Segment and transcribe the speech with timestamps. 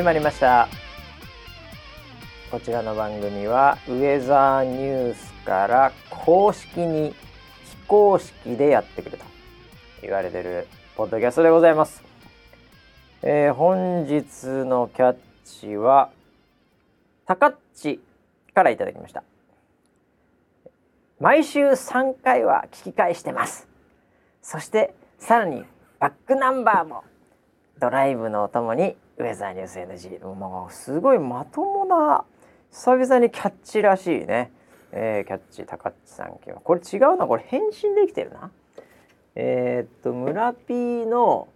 [0.00, 0.66] 始まりました。
[2.50, 7.14] こちらの番組はウェザーニュースから公式に
[7.64, 9.24] 非公式でやってくると
[10.00, 12.02] 言われてるポッドキャストでございます、
[13.20, 14.22] えー、本日
[14.66, 16.08] のキャッチは
[17.26, 18.00] タカッチ
[18.54, 19.22] からいただきました。
[21.20, 23.68] 毎週3回は聞き返してます。
[24.40, 25.62] そしてさらに
[25.98, 27.04] バックナンバーも
[27.78, 32.24] ドライブのお供にウェザーニュース NG もうすごいまともな
[32.70, 34.50] 久々にキャッチらしいね、
[34.92, 38.50] えー、キャッチ高知さん今日これ違うなこれ返信できてるな。
[39.34, 40.74] えー、っと村 P
[41.06, 41.48] の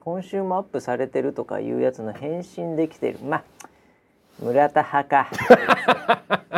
[0.00, 3.20] 今週もアップされてるとかいうやつの返信できてる。
[3.20, 3.44] まあ
[4.40, 5.30] 村田派か。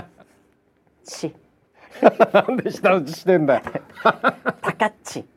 [1.04, 1.34] ち。
[2.32, 3.62] なんで下打ちしてんだよ。
[4.62, 5.35] 高知ち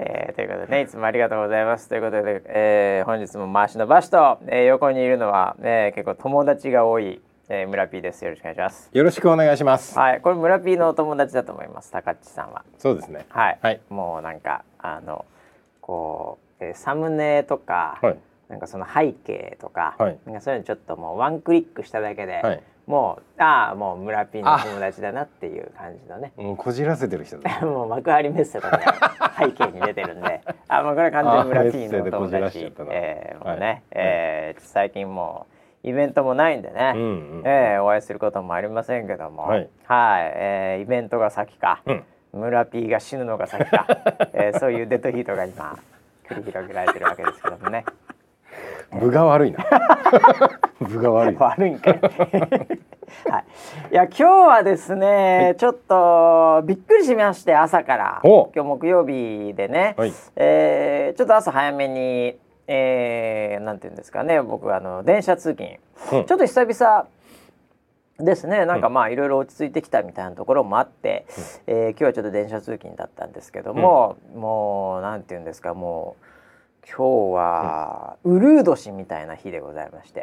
[0.00, 1.88] えー、ということでねいつもありがとうございます。
[1.88, 8.24] ということで、えー、本日も回しのバシと、えー、横にいるのは、えー、結構友達が多い、えー、村 P です。
[8.24, 8.90] よろしくお願いします。
[8.92, 9.98] よろしくお願いします。
[9.98, 12.64] はいこれ村 P のお友達だと思います高知さんは。
[12.78, 13.26] そうですね。
[13.28, 15.24] はい、はい、もうなんかあの
[15.80, 26.32] こう、えー、サムネとか、はい、なんかその背景とか、はい、なんかそういうのちょっともうワンクリックしただけで、はいもうああもう村ピンの友達だなっていう感じのね。
[26.36, 28.84] もうこじらせてる人だ もう幕張メッセとかね
[29.38, 30.40] 背景に出てるんで。
[30.68, 32.72] あもうこれ完全に村ピンの友達。
[32.90, 35.46] えー、もうね、はい、えー、最近も
[35.84, 37.04] うイベントもないんでね、うんう
[37.42, 39.44] ん、えー、お会いすることもありませんけども。
[39.44, 40.32] はい、はい。
[40.34, 43.86] えー、イベントが先か、うん、村 P が死ぬのが先か、
[44.34, 45.78] えー、そういうデッドヒートが今
[46.28, 47.84] 繰り広げられてるわけですけどもね。
[48.92, 49.64] 部が悪いな。
[50.80, 51.36] 部が悪い。
[51.36, 52.00] 悪いんかい。
[53.30, 53.44] はい。
[53.92, 58.20] いや今日はですね、はい、ちょっとびっくりしまして朝から。
[58.24, 64.40] 今日木曜日でね、はい、えー、ちょっと朝早めに、えー、なんていうんですかね。
[64.42, 65.78] 僕あの電車通勤、
[66.12, 67.06] うん、ちょっと久々
[68.18, 68.64] ですね。
[68.66, 71.26] なんかまあいろいろ落ち着いてきたみたいなところもあって、
[71.68, 76.24] うん、えー、今日はちょっと電車通勤だったんですけども、うん、もうなんていうんですかもう。
[76.86, 80.22] 今日は、うるう年みたいな日でございまして。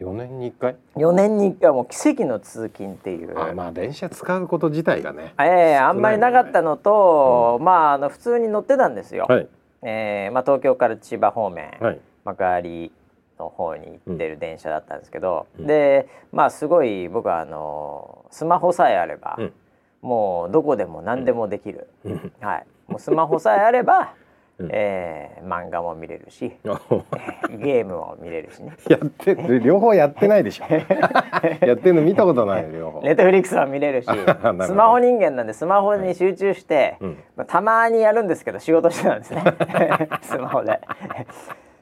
[0.00, 3.38] 4年に1回？4年に1回もう奇跡の通勤っていう。
[3.38, 5.34] あまあ電車使うこと自体がね。
[5.38, 9.48] ええー、あんまりなかったのと、うん、まああの普通に乗ってたんですよ、はい、
[9.82, 12.92] えー、まあ、東京から千葉方面、はい、幕張
[13.38, 19.52] の方に行ってる電車だったんですけど、うん、でまあすごい僕はあのスマホさえあれば、うん、
[20.00, 21.88] もうどこでも何でもできる、
[22.40, 22.66] はい。
[22.88, 24.14] もうスマホさえあれば
[24.60, 28.76] うん、えー、漫画も見れるし、 えー、ゲームも見れるしね。
[28.88, 30.64] やって両方やってないでしょ。
[31.66, 33.00] やってるの見たことない両方。
[33.02, 34.06] ネットフリックスは見れるし
[34.66, 39.42] スマホ人間なんでスマホに集中して、うん、まあ、たまにやるんこけど仕事してたんですね。
[40.22, 40.80] スマホで。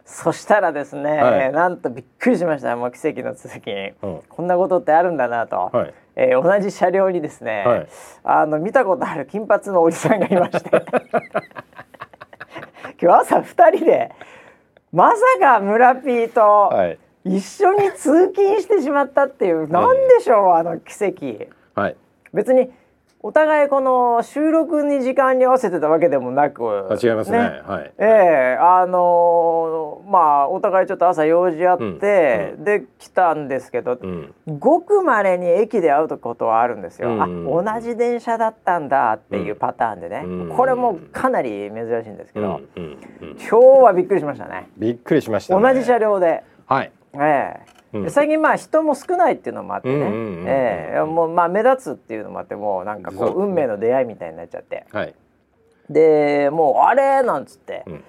[0.05, 2.75] そしたらですね、はい、なんとびっくりしました。
[2.77, 7.89] もう奇跡の続きに、うん、こんなことってあるんだなと、はい、えー、同じ車両にですね、はい、
[8.25, 10.71] あの見たことある金髪のおじさんがいまして
[13.01, 14.11] 今日朝2人で
[14.93, 16.71] まさか村 P と
[17.25, 21.97] 一緒に通勤してしまったっていう、何でしょうあの奇跡、はい、
[22.33, 22.71] 別に
[23.21, 26.63] お互いこの収録に時間に合わせてたわけでもなく、
[27.03, 27.39] 違いますね。
[27.39, 27.63] ね。
[27.67, 27.93] はい。
[27.99, 37.09] ええー、あのー、まあお互いちょっと朝用事あって、うん、で来たんですけど、うん、ごく稀に駅で会うことはあるんですよ。
[37.09, 40.25] うん、あ、同じ電車だったんだっていうパターンでね、
[40.57, 44.69] これもかなり珍しいんですけど、今日はびっくりしましたね。
[44.77, 46.45] びっくりしました、ね、同じ車両で。
[46.67, 46.93] はい。
[47.15, 47.61] ええ。
[47.67, 47.78] ーうん、
[48.11, 50.07] 最近まあ人も少ないっていうのもあってね、
[50.47, 51.01] ええ。
[51.01, 55.15] もうまあ目立つっていうのもあってもうなんかこう運命の出会いみたいになっちゃって、はい、
[55.89, 58.05] でもうあれなんつって、うん、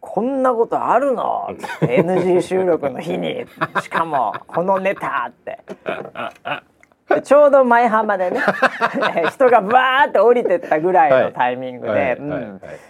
[0.00, 1.48] こんなことあるの
[1.80, 3.46] ？NG 収録の日に。
[3.82, 5.60] しかもこのネタって
[7.22, 8.40] ちょうど舞浜でね
[9.30, 12.18] 人がバーって降りてったぐらいのタイミングで、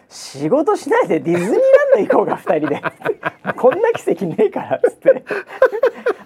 [0.08, 2.82] 仕事しないでディズニーランド行こうか2人で。
[3.56, 5.24] こんな奇跡ねえからっつって。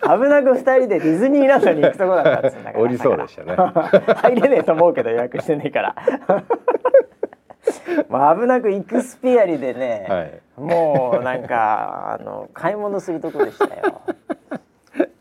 [0.02, 3.56] 危なく2人でディズニーランドに行くとこだったっつって降りそうでしたね。
[4.22, 5.94] 入れねえと思うけど予約してねえから。
[8.08, 14.02] もう危なくイクスピアリでね、はい、もうなんかあの買い物するとこでしたよ。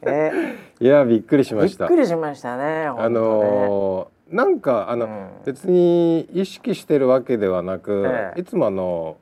[0.01, 0.31] え
[0.80, 1.88] ー、いやびっくりしました。
[1.88, 2.63] びっくりしましたね。
[2.63, 9.18] ねあのー、なんかあの、うん、別に意識してるわけではなく、えー、いつもあの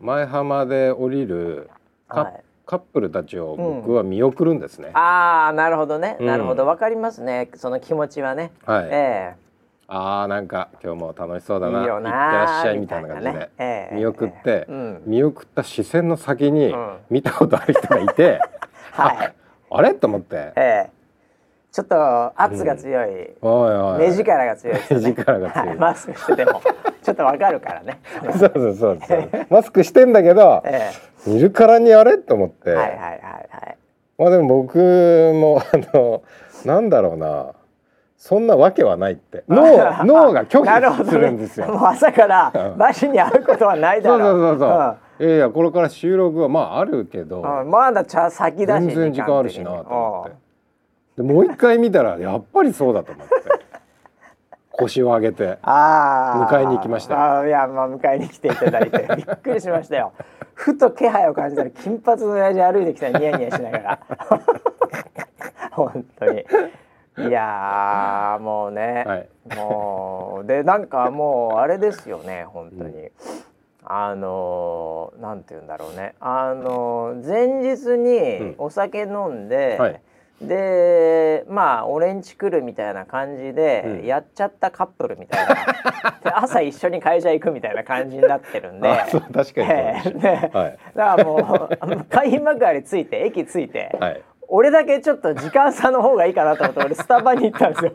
[0.00, 1.70] 前浜で降りる
[2.08, 4.88] カ,、はい、カップルたちを僕は見送るんですね。
[4.88, 6.66] うん、ああなるほどね、なるほど。
[6.66, 7.50] わかりますね。
[7.54, 8.52] その気持ちはね。
[8.64, 8.88] はい。
[8.90, 9.50] えー
[9.92, 11.80] あーなんか今日も楽しそうだな。
[11.80, 13.48] 行ってらっしゃいみたいな感じで、ね。
[13.58, 16.72] えー、見送って、えーうん、見送った視線の先に
[17.10, 18.40] 見たことある人がいて、
[18.92, 19.34] はい
[19.70, 19.94] あれ？
[19.94, 20.90] と思って、ええ。
[21.72, 24.08] ちょっと圧が強い、うん、おいおい。
[24.08, 26.60] 目力が強い、ね、目力が強い、はい、マスクしてても。
[27.02, 28.00] ちょっとわかるからね。
[28.38, 29.30] そうそうそうそう。
[29.48, 30.90] マスクしてんだけど、え
[31.26, 32.18] え、いるからにあれ？
[32.18, 32.70] と思って。
[32.70, 33.76] はいはいはいはい。
[34.18, 36.22] まあでも僕も あの
[36.64, 37.52] なんだろうな。
[38.18, 39.44] そんなわけはないって。
[39.48, 39.62] 脳
[40.04, 44.20] 脳が拒否するんですよ、ね、もう朝から場所に会うことはないだろう。
[44.20, 50.36] そうそうそうそう、うん、いやいやこれから収録はまああるけど、うん、まだ茶先だし全然時間あるしなと思って。
[51.16, 53.34] でもう一回見たらやっぱりそうだと思って。
[54.72, 60.12] 腰を上げて迎えに行きましたあいやまあ迎えに来ていただいて びっくりしましたよ。
[60.54, 63.98] ふと気配を感じたら金髪の親父歩いてきたニヤニヤしながら。
[65.72, 66.46] 本当に。
[67.28, 73.10] いやもうね、はい、もうでなんかもうあれですよね本当に、うん、
[73.92, 76.14] あのなんて言うんだろうね。
[76.20, 80.00] あの前日にお酒飲んで、うんはい。
[80.40, 85.56] でまあ俺んち来るみたいな感じで、うん、やっちゃったカップルみたいな。
[86.42, 88.88] 朝一緒に会社行くみたいな感じになってるんで。
[89.10, 97.92] 確かにそう、えー、はい、だからもう海浜幕張着いて駅着いて、はい、俺だけちょっと時間差の方がいいかなと思って俺スタバに行ったんですよ。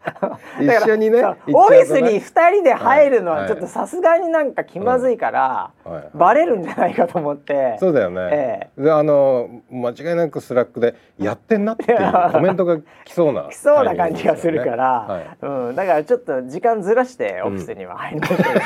[0.60, 5.70] 一緒にねオフィスに2人で入るのはちょっとさすがになんか気まずいから、
[6.14, 11.98] バレるんじゃないかと思って、そうだよね、ええ、であの間違いなく Slack で「やってんな」っていう
[12.32, 18.60] コメントが来そうな、来そうな感じがするから、はい、うん、だからちょっと時間ずらしてオフィスには入りましたけど。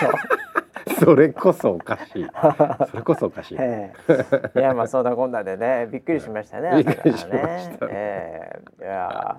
[1.00, 2.26] それこそおかしい。
[2.90, 3.56] それこそおかしい。
[3.58, 6.82] えー、いやまあそんなこんなでね びっくりしましたね。
[6.84, 7.92] びっくりしました、ね。
[7.92, 9.36] えー、いや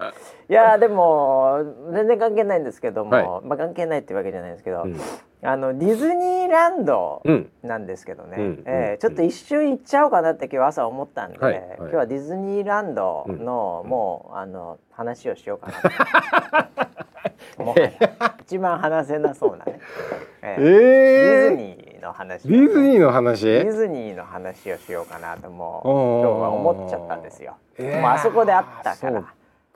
[0.50, 4.96] いやでも全然関係ないんですけども、はい、まあ関係ないってわけじゃないですけど、うん、
[5.44, 7.22] あのディズニーランド
[7.62, 16.70] なんですけどね、うん、えー、ちょっと一瞬行っちゃおうかなって今日朝思ったんで、はいはい、今日はディズニーランドの、もうあの話をしようかな。
[17.64, 17.76] もう
[18.42, 19.80] 一番話せなそうなね。
[20.42, 23.46] えー、ディズニーの話、ね、ディズニーの話？
[23.46, 25.88] ディズニーの話をしようかなともう
[26.28, 27.56] 今日は思っちゃったんですよ。
[27.78, 29.24] えー、もうあそこであったから。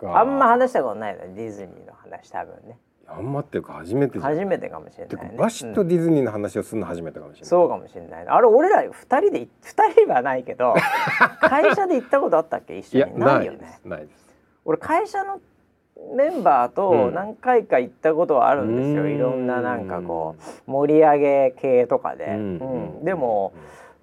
[0.01, 2.77] あんま話したことないのディズニーの話多分ね。
[3.11, 10.75] あんまっていうか初めて初めてかもしれない、ね、バシッとディズニーの話をするの初めてかもしれない、うん、そうかもしれないあれ俺ら二人で二人はないけど
[11.41, 12.77] 会社で行ったことあったっけ？
[12.77, 13.19] 一緒に。
[13.19, 13.79] ないよね。
[13.85, 14.35] ないです。
[14.65, 15.39] 俺会社の
[16.15, 20.35] メンバーと何回か行ったことはあるんですよ、うん、いろんななんかこ
[20.67, 23.51] う盛り上げ系とかで、うん、でも、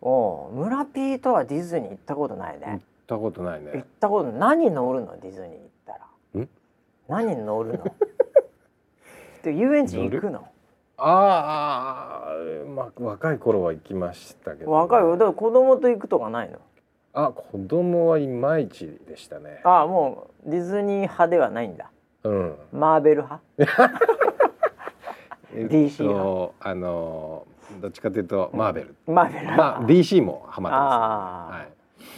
[0.03, 2.67] お村ピーとはディズニー行ったことないね。
[2.67, 3.70] 行ったことないね。
[3.73, 5.19] 行ったこと何乗るの？
[5.20, 6.47] ディズニー行ったら。
[7.08, 7.85] 何乗るの？
[9.46, 10.44] で遊園地行くの？
[10.98, 16.58] ああまあ若い頃は行きましたけど、ね、若いだから子供と行くとかないの？
[17.12, 19.60] あ子供はいまいちでしたね。
[19.65, 21.91] ああもうディズニー派ではないんだ。
[22.24, 22.56] うん。
[22.72, 23.44] マーベル派？
[25.55, 26.53] DC 派？
[26.60, 27.46] あの
[27.81, 31.69] どっちかというとマーベル、マーベルまあ DC もハマってます、はい、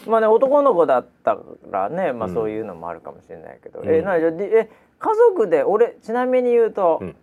[0.06, 1.38] まあね男の子だった
[1.70, 7.16] らねまあそういうのもあるかもしれないけど、うん、えなじゃえ家族で俺ちなみに言うと、うん、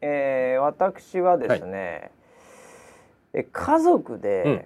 [0.00, 2.10] えー、私はですね、
[3.32, 4.64] はい、え家族で、うん。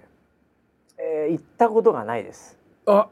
[0.97, 2.57] えー、行ったことがないです。
[2.85, 3.09] あ、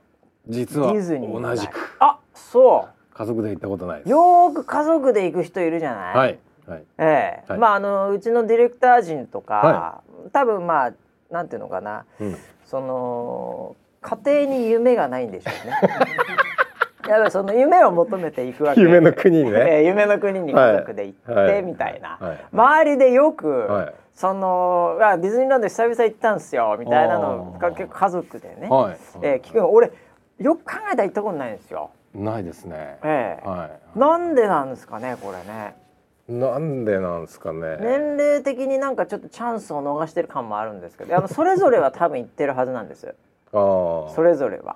[0.48, 1.98] 実は同じく。
[2.00, 3.14] あ、そう。
[3.14, 6.16] 家族で行ったことないよく家族で行く人いるじゃない？
[6.16, 6.40] はい。
[6.66, 7.44] はい、ええ。
[7.46, 10.94] ーはい、まああのうちのディレクター陣とか、はい、多分まあ
[11.30, 15.78] なんていうのかな、うん、その家庭に夢がないんでしょうね。
[17.08, 22.18] やっぱりその夢を求めていくわけ夢の国にね、えー、夢の国に家族で行って、みたいな、
[22.54, 23.68] 周りでよく、
[24.14, 29.92] そのあディズニーランド久々行ったんですよみたいなのが結構家族でね、はい、えー、聞く俺
[30.40, 31.92] よく考えたら行ったことないんですよ。
[32.14, 33.00] ないですね。
[33.04, 34.00] ええー、はい。
[34.00, 35.76] なんでなんですかねこれね。
[36.30, 37.78] なんでなんですかね。
[37.82, 43.16] 年齢的になんかちょっとチャンスを逃してる感もあるんですけど、あのそれぞれは多分行ってるはずなんです。
[43.54, 44.74] あそれぞれは。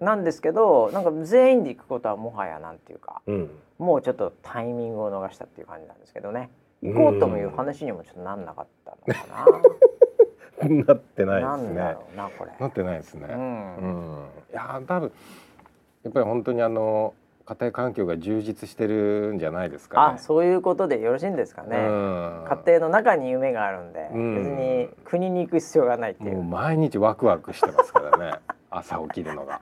[0.00, 6.50] なんですけど、なんか全員で行くことはもはやなんていうか、うん、もうちょっとタイミングを逃したっていう感じなんですけどね。
[6.82, 9.46] 行こうともいう話にもちょっとなんなかったのかな。
[10.86, 11.96] なってないですね。
[12.16, 12.52] なこれ。
[12.58, 13.28] なってないですね。
[13.30, 13.76] うん。
[13.76, 15.12] うん、いや多分
[16.04, 17.14] やっぱり本当にあの
[17.46, 21.76] 家庭環境が充実してるんじゃないですか、ね、あそういうことでよろしいんですかね。
[21.76, 26.38] 家庭の中に夢があるんで、うん、別に国に行く必要がないっていう。
[26.40, 28.38] う毎日ワクワクしてますからね。
[28.70, 29.60] 朝起きるのが。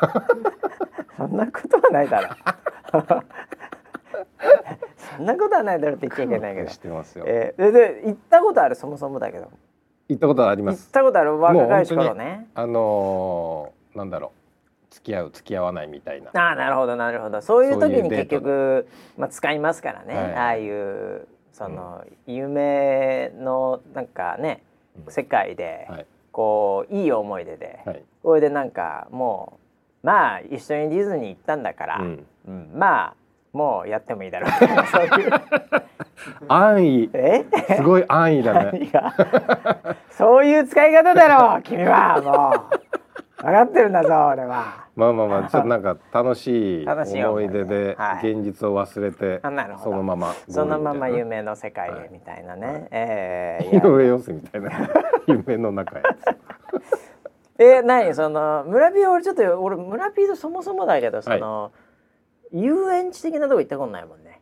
[1.18, 2.32] そんなことはないだろう。
[4.96, 6.70] そんなことはないだろうって言っちゃいけないけど。
[6.70, 7.24] 知ってますよ。
[7.28, 8.74] えー、で行ったことある？
[8.74, 9.50] そもそもだけど。
[10.08, 10.86] 行ったことあります。
[10.86, 12.48] 行ったことある若い頃ね。
[12.54, 14.41] あのなんだろう
[14.92, 16.30] 付き合う付き合わないみたいな。
[16.34, 17.40] あなるほどなるほど。
[17.40, 24.62] そういう時に結局まあ、使いますからね、はい、ああいうその、うん、夢のなんかね
[25.08, 29.58] 世界で、はい、こういい思い出で、はい、これでなんかも
[30.02, 33.14] うまあ一緒にディズニー行ったんだから、うん、うん、まあ
[33.52, 34.50] もうやってもいいだろう。
[36.48, 37.10] 安易。
[37.12, 37.44] え？
[37.76, 38.90] すごい安易だね。
[40.10, 42.91] そういう使い方だろう君はもう
[43.42, 44.86] 分かってるんだぞ俺は。
[44.94, 47.96] まあまあまあ ちょっとなんか楽しい思い出で。
[48.22, 54.70] 現実を忘れて、はい、そのままそのまま夢の世界へみたいなね、はい、ええー、井上陽水みたいな。
[55.26, 56.02] 夢の中へ。
[57.58, 58.14] えー、何？
[58.14, 61.70] その村ピー俺ちょっと俺村ピーとそもそもだけどその、は
[62.52, 64.40] い、遊園地的なとこ行ったことないもんね。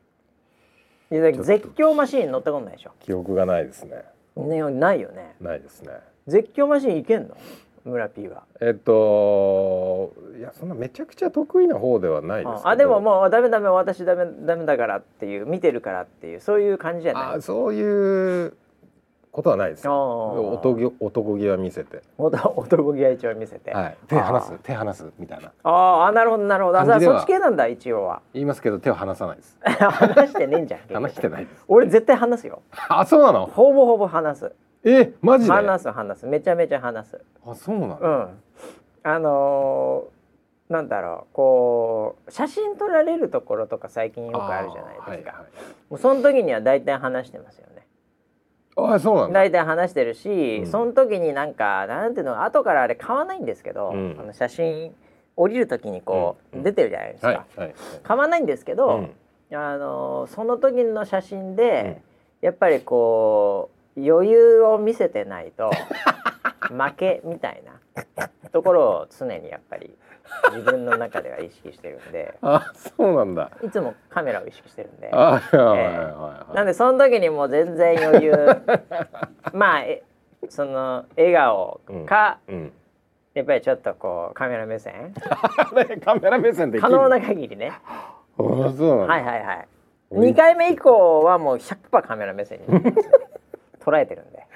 [1.10, 2.92] 絶叫マシーン乗ったことないでしょ。
[3.00, 4.04] 記憶がないですね。
[4.36, 5.34] ねないよね。
[5.40, 5.92] ないですね。
[6.26, 7.36] 絶叫マシーンいけんの？
[7.84, 8.42] 村 P は。
[8.60, 17.22] えっといやそんなめちゃくちゃ得意な方ではないですあでももうダメダメ私ダメダメだからっていう見てるからっていうそういう感じじゃない？
[17.38, 18.54] あそういう
[19.32, 19.88] ことはないです。
[19.88, 22.02] 男気男気は見せて。
[22.18, 25.52] 男気は一応見せて、はい、手離す手離すみたいな。
[25.62, 26.80] ああなるほどなるほど。
[26.80, 28.22] あそっち系なんだ一応は。
[28.34, 29.56] 言いますけど手を離さないです。
[29.62, 31.64] 離してねえんじゃん離してないです。
[31.68, 32.62] 俺絶対離すよ。
[32.88, 33.46] あそうなの？
[33.46, 34.52] ほぼほぼ離す
[34.84, 35.52] えマジで？
[35.52, 36.26] 離す離す。
[36.26, 37.20] めちゃめちゃ離す。
[37.44, 37.98] あそうなの？
[38.00, 38.28] うん。
[39.02, 45.34] あのー、なんだろうこう写真撮られるところとか最近よくあるじゃないですか、はいはい、
[45.88, 47.86] もうその時には大体話してますよね。
[48.76, 54.94] あそうなん大体話してるし、うん、その時になんかなんていうの後からあれ買わないんですけど、うん、あの写真
[55.36, 59.08] 降りる時にこう、うん、出てるじゃないですか、はいはい、買わないんですけど、
[59.52, 62.02] あのその時の写真で、
[62.42, 65.70] やっぱりこう余裕を見せてないと
[66.70, 67.80] 負けみたいな。
[68.52, 69.90] ところを常にやっぱり
[70.52, 72.36] 自分の中では意識してるんで。
[72.42, 73.50] あそうなんだ。
[73.62, 75.10] いつもカメラを意識してるんで。
[75.12, 78.32] あ、えー、なんでその時にもう全然余裕。
[79.52, 80.02] まあえ
[80.48, 82.72] その笑顔か、うんうん、
[83.34, 85.14] やっぱりちょっとこうカメラ目線。
[86.02, 87.72] カメラ目線で可能な限りね。
[88.38, 89.68] はいはいはい。
[90.12, 92.66] 2回目以降はもう100%カメラ目線に
[93.80, 94.46] 捉えてるんで。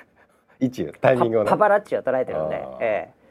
[0.60, 2.56] 位置タイミングを、ね、パパラッチを捉えてるんで。
[2.80, 3.12] ええ。
[3.20, 3.24] ー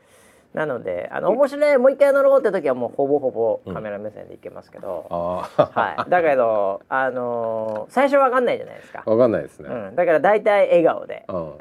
[0.53, 9.03] なのであの面白いもう一回乗ろうって時はもうほぼほぼカメラ目線でいけますけど、うん、はい、だけどあのー、最初わかんないじゃないですか。
[9.05, 11.53] わかんないですね、うん、だから大体笑顔で、うん、は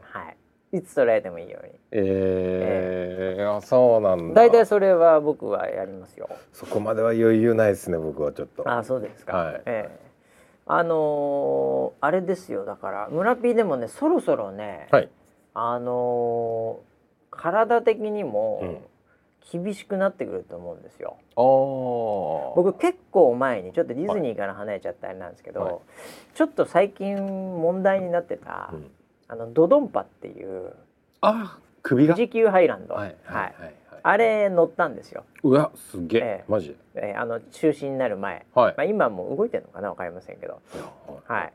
[0.73, 0.77] い。
[0.77, 1.73] いつ捉えてもいいように。
[1.91, 4.35] えー、えー、あそうなんだ。
[4.35, 6.31] 大体それは僕はやりますよ。
[6.53, 8.71] そこまでは余裕ないですね僕はちょっと。
[8.71, 10.12] あそうですか、はい、えー
[10.67, 15.09] あのー、あれですよだから村 P でもねそろそろね、はい、
[15.55, 16.93] あのー
[17.35, 18.83] 体的にも
[19.51, 21.17] 厳しくなってくると思うんですよ。
[22.55, 25.79] 僕結構前にちょっとディズニーから離れちゃったあれなんですけど、はい、
[26.35, 28.91] ちょっと最近問題になってた、うん、
[29.29, 30.75] あのドドンパっていう
[31.23, 32.15] あ首が？
[32.15, 33.55] 富士急ハイランド、はい、はい、
[34.03, 35.25] あれ乗ったんですよ。
[35.43, 36.77] うわすげえ、えー、マジ？
[36.95, 39.91] えー、あの中止になる前、はい、まあ今も動いてるのかな？
[39.91, 40.61] わかりませんけど、
[41.27, 41.53] はい、はい。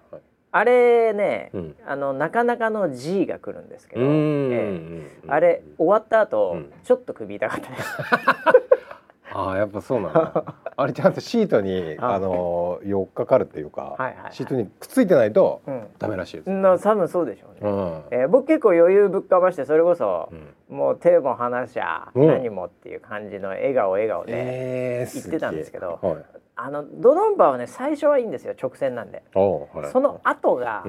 [0.50, 7.84] あれね、うん、あのなかなかの G が来るんですけど、えー、あれ終わった後、うん、ちょっと首痛かったです。
[9.38, 10.44] ああやっぱそうなんだ。
[10.75, 16.50] あれちゃんとシートにあの寄っかかるっていうか、はいはいはい、シートにくっついてないと、うん、ダメらしいです。
[16.50, 17.60] な多分そうでしょうね。
[17.62, 20.29] うん、えー、僕結構余裕ぶっかましてそれこそ、
[20.70, 26.08] うん、もう手も離しちゃ、何もっていう感じの笑顔笑顔で言ってたんですけど、え。
[26.08, 26.24] ー、
[26.56, 30.84] あのドドンパはね最初はいいんですよ直線なんで、はい、その後が、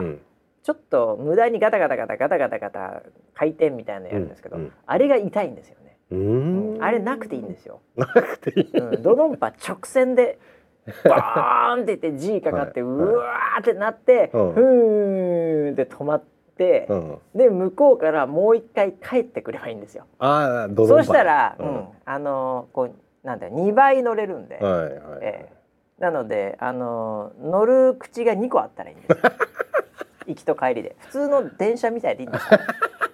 [0.62, 3.02] ちょっと無駄にガタガタガタガタガタガタ
[3.34, 4.62] 回転みたいなのやるんですけど、うん。
[4.62, 5.87] うん、あれが痛いんですよね。
[6.10, 6.78] うん。
[6.80, 7.80] あれなくていいんですよ。
[7.96, 10.38] なくていい、うん、ドドンパ直線で
[11.04, 16.24] バーンっていって G かかって、はい、うわーってなって、はい、ふーんって止まっ
[16.56, 20.06] て、うん、で向こうからもう一回帰ってくればいいんですよ。
[20.18, 29.16] ああそうしたら、うん、あのこうなんだ2倍乗れるんで、はいはいえー、なのであの乗る口が2個あったらいいんです
[30.26, 30.94] 行きと帰りで。
[30.98, 32.46] 普通の電車みたいでいいんです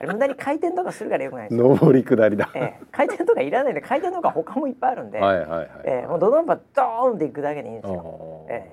[0.06, 8.70] 無駄に回転とかするからよくないです上り下りだ、えー、回転とかいらないんで回転とか他もいっぱいあるんで、はいはいはい、えー、もうドドンパドーンっていくだけでいいんですよ、え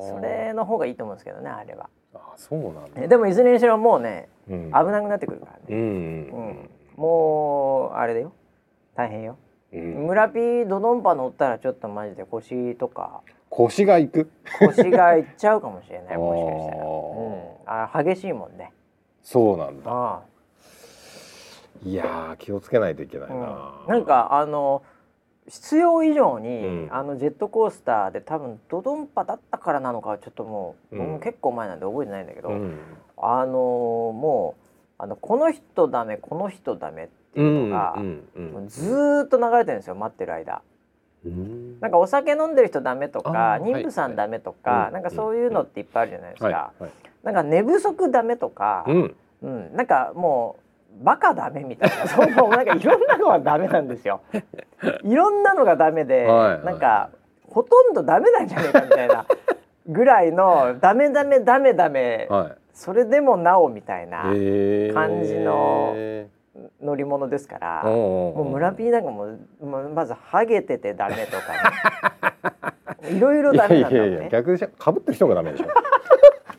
[0.00, 1.88] ー、それの方がいいと思うんですけどねあれは。
[2.14, 5.80] あそうなんだ、えー、でもいずれにしろもうね、うん、危なくなってくるからね、うん、う
[6.52, 8.32] ん、もうあれだよ。
[8.94, 9.36] 大変よ。
[9.72, 13.20] うん、村ピードドンパ乗ったらちょっとマジで腰とか。
[13.50, 14.30] 腰がいく？
[14.58, 16.16] 腰がいっちゃうかもしれない。
[16.18, 18.72] もしかしたら、うん、あ激しいもんね。
[19.22, 20.22] そうなんだ
[21.82, 24.82] いや気をつけないといけないな、うん、なんかあの
[25.48, 32.78] 必要以上に、うん、あのジェットコースターで多分ドドンパだったからなのかちょっともう、うん、結構前なんで覚えてないんだけど、うん、
[33.16, 34.62] あのもう
[34.98, 37.96] あのこの人ダメこの人ダメっていうのが、
[38.66, 40.62] ずっと流れてるんですよ待ってる間。
[41.80, 46.46] なんかお酒飲んでる人ダメとか妊婦さんダメとか、はい、なんかそういうのっていっぱいあるじゃないですか。
[46.46, 46.82] はい。
[46.82, 46.92] はい、
[47.24, 48.86] なんか寝不足ダメとか、
[49.42, 50.65] うん、なんかもう
[51.02, 54.22] バカダメみたいなそうなんかいろんなのがダメなんですよ。
[55.02, 57.10] いろんなのがダメで、はいはい、なんか
[57.48, 59.26] ほとんどダメなんじゃねえかみたいな
[59.88, 65.94] ぐらいのダメダメダメダメ、はい、それでもなおみたいな感じの
[66.82, 69.38] 乗り物ですから、もう村 P なんかもう
[69.94, 72.52] まずハゲててダメとか、
[73.02, 74.08] ね、 いろいろダメなんだもんね。
[74.08, 74.68] いやいや逆でしょ。
[74.82, 75.66] 被ってる人がダメでしょ。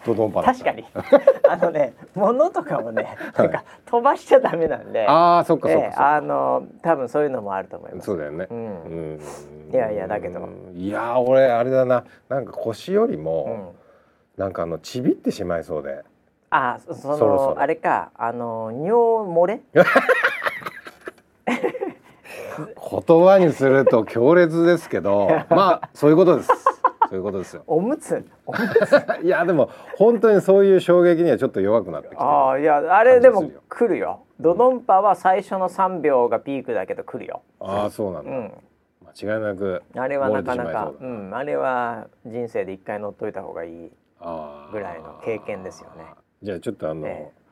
[0.06, 0.86] ドドンパ確かに。
[1.50, 8.06] あのね物とかもねなんか飛ばしちゃダメなんで、ああそっかそっか、えー、あの多分そういうのもあると思います。
[8.06, 9.20] そうだよね、うん、うん。
[9.72, 10.48] いやいやだけど。
[10.74, 12.04] いや俺あれだな。
[12.30, 13.76] なんか腰よりも、
[14.38, 16.04] うん、なんかあのちびってしまいそうで。
[16.50, 17.56] あそのそろ。
[17.58, 18.92] あれかあの尿
[19.30, 19.62] 漏れ？
[22.58, 26.50] 言葉にすると強烈ですけどまあそういうことです
[27.10, 27.64] そういうことですよ。
[27.68, 28.24] おむつ？
[29.24, 32.18] いやでも本当にそういう衝撃にはちょっと弱くなってきて。
[32.20, 34.22] ああいやあれでも来るよ。
[34.40, 37.42] ドドンパは最初の三秒がピークだけど来るよ。
[37.60, 38.32] ああそうなんだ。
[38.32, 38.52] うん、
[39.24, 39.82] 間違いなく。
[39.96, 43.92] あれはなかなかうんあれは人生で一回乗っといた方がいい
[44.72, 46.06] ぐらいの経験ですよね。
[46.42, 47.08] じゃあちょっとあの。
[47.08, 47.48] えー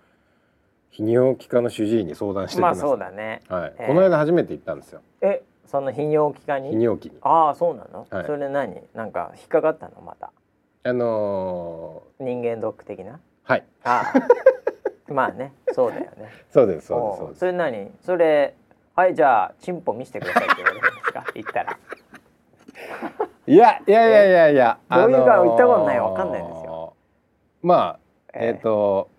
[0.98, 3.42] 泌尿器科の主治医に相談してまあそうだね。
[3.50, 5.02] はい、えー、この間初めて行ったんですよ。
[5.22, 6.72] え、その泌尿器科に？
[6.72, 7.06] 泌尿器。
[7.06, 8.82] にああそうなの、はい、それ何？
[8.94, 10.02] なんか引っかかったの？
[10.02, 10.32] また。
[10.84, 13.20] あのー、人間ドック的な？
[13.44, 13.64] はい。
[13.84, 14.14] あ
[15.08, 16.32] まあねそうだよね。
[16.52, 17.92] そうですそうですそれ何？
[18.02, 18.56] それ
[18.96, 21.26] はいじゃあチンポ見せてくださいって言われるんですか？
[21.34, 21.78] 言ったら。
[23.48, 26.00] いやいやいやいやいやどういうか言ったことない？
[26.00, 26.94] わかんないんですよ。
[27.62, 28.00] まあ
[28.34, 29.10] えっ、ー、と、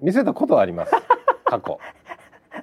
[0.00, 0.92] 見せたことはあります。
[1.44, 1.78] 過去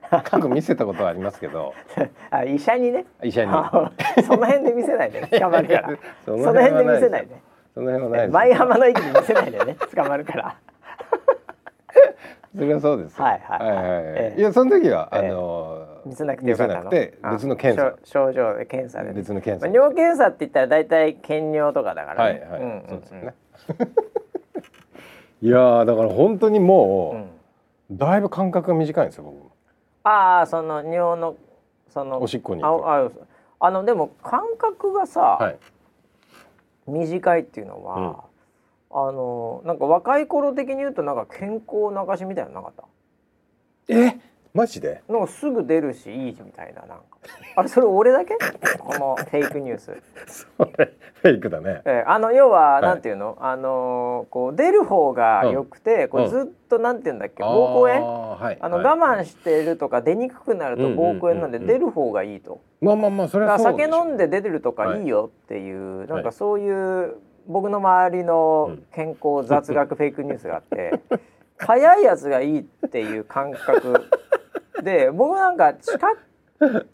[0.09, 1.73] 過去見せたことはありますけど。
[2.31, 3.05] あ医者にね。
[3.23, 3.51] 医者に。
[4.23, 5.89] その辺で見せないで、ね、捕まるから。
[6.25, 7.35] その辺で見せないで
[7.73, 9.77] その辺はない舞浜の駅で見せないでね。
[9.95, 10.55] 捕まるから。
[12.55, 16.89] それはそうですはいはいはい、ええ、いやその時は、あの見せなくてよかったの。
[16.89, 17.97] 別の検査。
[18.05, 22.39] 症状で検査で別の検査、尿検査って言ったら大体検尿とかだからね。
[22.49, 23.33] はいはい、そうですね。
[25.41, 27.27] いやだから本当にも
[27.91, 29.54] う、だいぶ間隔が短いんですよ僕
[30.05, 31.35] ああその尿の
[31.89, 33.09] そのおしっこにああ
[33.59, 35.57] あのでも感覚がさ、はい、
[36.87, 42.83] 短いっていうのは、うん、あのなんか若い頃的に言うとなんか健康流しみたいなのなかった？
[43.93, 44.19] え？
[44.53, 45.01] マジで？
[45.09, 47.14] なんかすぐ出るしいいみたいななんか
[47.55, 48.35] あれそれ俺だけ？
[48.79, 49.91] このフェイクニュース。
[50.27, 53.37] それフェイクだね、えー、あの要は、はい、なんていうの？
[53.39, 57.43] あのー、こう出る方がよくて、うん、こうずっとなんていうんだっけ？
[57.43, 58.05] 膀胱炎？
[58.05, 65.03] あ、はい、あの、我慢してるとか出にくくなると膀胱炎なんで出る方がいいと、まあまあまあそれは酒飲んで出てるとかい。
[65.03, 67.15] いよっていう、はい、なんかそういう
[67.47, 70.99] 僕の周りの健康雑学フェイクニュースがあって
[71.59, 74.05] 早いやつがいいっていう感覚
[74.81, 75.99] で僕なんか近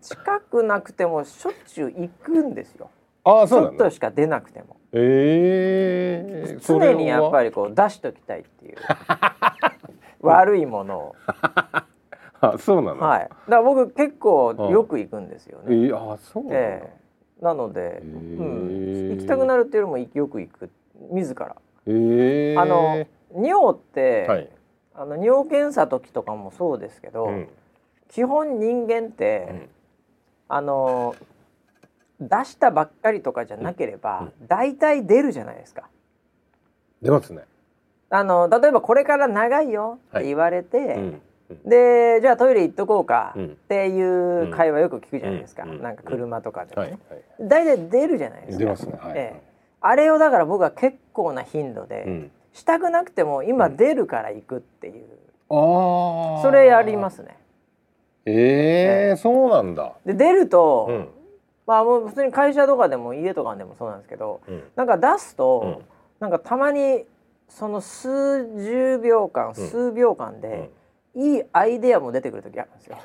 [0.02, 2.90] 近くなくてもしょっちゅう行くんですよ。
[3.24, 4.78] あそうちょっとしか出なくても。
[4.94, 8.76] えー、常にやっぱりこう出しときたいっていう
[10.22, 11.16] 悪いものを。
[12.44, 13.02] あそうなの？
[13.02, 13.20] はい。
[13.22, 15.66] だから僕結構よく行くんですよね。
[15.68, 20.70] えー、あそうなの、えー、なので、うん、行きたくなるっていうよりもよく行く
[21.12, 21.56] 自ら。
[21.86, 24.50] えー、あの尿って、はい、
[24.96, 27.26] あの尿検査時とかもそうですけど。
[27.26, 27.48] うん
[28.12, 29.70] 基本人間って、うん、
[30.50, 31.16] あの
[32.20, 35.90] 出したばっかりとかじゃなければ、うん、大体出るじゃないですか。
[37.02, 37.44] 出ますね。
[38.10, 41.22] あの例えばこれから長いよって言われて、はいうん、
[41.66, 46.92] でじゃあトイレ行っとこうかっていう会話よく聞くじゃないですか、なんか車とかでね、はい。
[46.92, 47.00] はい、
[47.40, 48.60] 大体出るじゃないですか。
[48.60, 49.42] 出ますね、はい、ええ、
[49.80, 55.06] あれをだから僕は結構な頻度で、したくなくても今出るから行くっていう、
[55.50, 57.38] それやりますね。
[58.26, 59.94] えー、そうなんだ。
[60.06, 61.08] で出ると、うん、
[61.66, 65.86] まあもう普通に会社とかでも家とかでもそうなんですけど、うん、なんか出すと、うん、
[66.20, 67.06] なんかたまに
[67.50, 70.70] その数十秒間、数秒間で、
[71.16, 72.98] いいアイデアも出てくる時あるんですよ。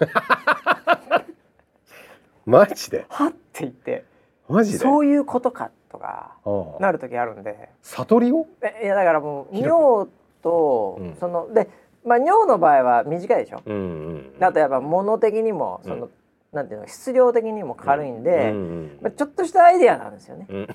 [2.47, 3.07] マジで？
[3.09, 4.05] はって言って
[4.49, 4.79] マジで？
[4.79, 6.37] そういうことかとか
[6.79, 7.71] なる時あるんで。
[7.83, 8.47] 悟りを？
[8.83, 10.09] いやだからもう尿
[10.43, 11.69] と、うん、そので
[12.07, 16.09] まあ尿の場合は短いでしょ、うんうんうん、あとやっぱ物的にもその、
[16.53, 18.57] なんていうの質量的にも軽いんで、うん。
[18.57, 20.69] うんまあ、ちょっとしたアイデアなんですよね、うん、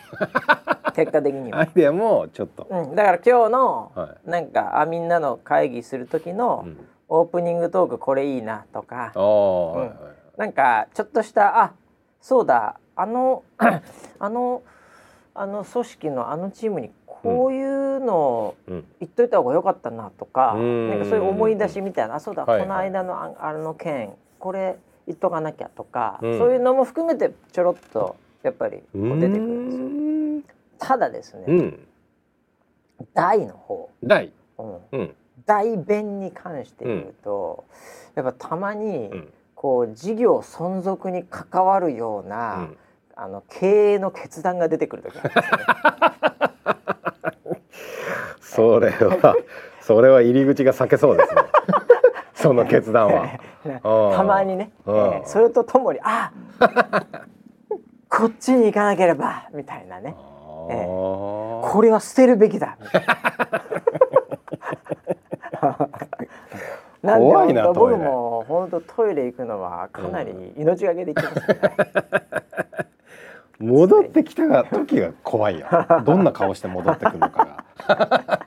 [0.93, 1.61] 結果的には。
[1.61, 6.65] アイデアもちょっと、うん、だから今日の、はい、なんかあみんなの会議する時の、
[7.07, 9.91] オープニングトークこれいいなとか、うん、
[10.37, 11.73] なんかちょっとしたあ
[12.21, 13.43] そうだあの
[14.19, 14.61] あの
[15.33, 16.91] あの組織のあのチームに
[17.21, 22.60] こういうのを言っといた方が良かったなとか、うん、なんかそういう思い出しみたいな、あそうだ、はい。
[22.60, 30.55] はい、この間のああの件これ言っとかなきゃとか、うん、そういうのも含めてちょろっとやっぱり出てくるんですよ。
[30.79, 31.88] ただですね、うん、
[33.13, 33.89] 大の方。
[34.03, 37.65] 大、うん、大弁に関して言うと、
[38.15, 39.12] やっぱたまに、
[39.53, 42.69] こう事業存続に関わるような、
[43.15, 45.23] あの経営の決断が出てくる時なん。
[45.23, 46.30] ですね。
[48.51, 49.37] それは
[49.79, 51.41] それは入り口が避けそうですね。
[52.35, 53.29] その決断は。
[54.17, 56.31] たまにね、えー、それとともにあ
[58.09, 60.15] こっちに行かなければみたいなね、
[60.69, 62.77] えー、これは捨てるべきだ
[67.03, 71.55] なんで怖いな僕も本当トイレ行くのはかなり命がけで行ってますね。
[73.59, 75.67] 戻ってきたが時が怖いよ。
[76.03, 78.40] どんな顔して戻ってくるのかが。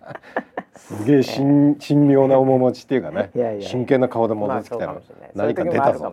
[0.85, 3.31] すげえ神神妙な面持ちっていうかね
[3.63, 5.01] 真剣な顔で戻ってきたら、
[5.35, 6.13] 何か出たぞ。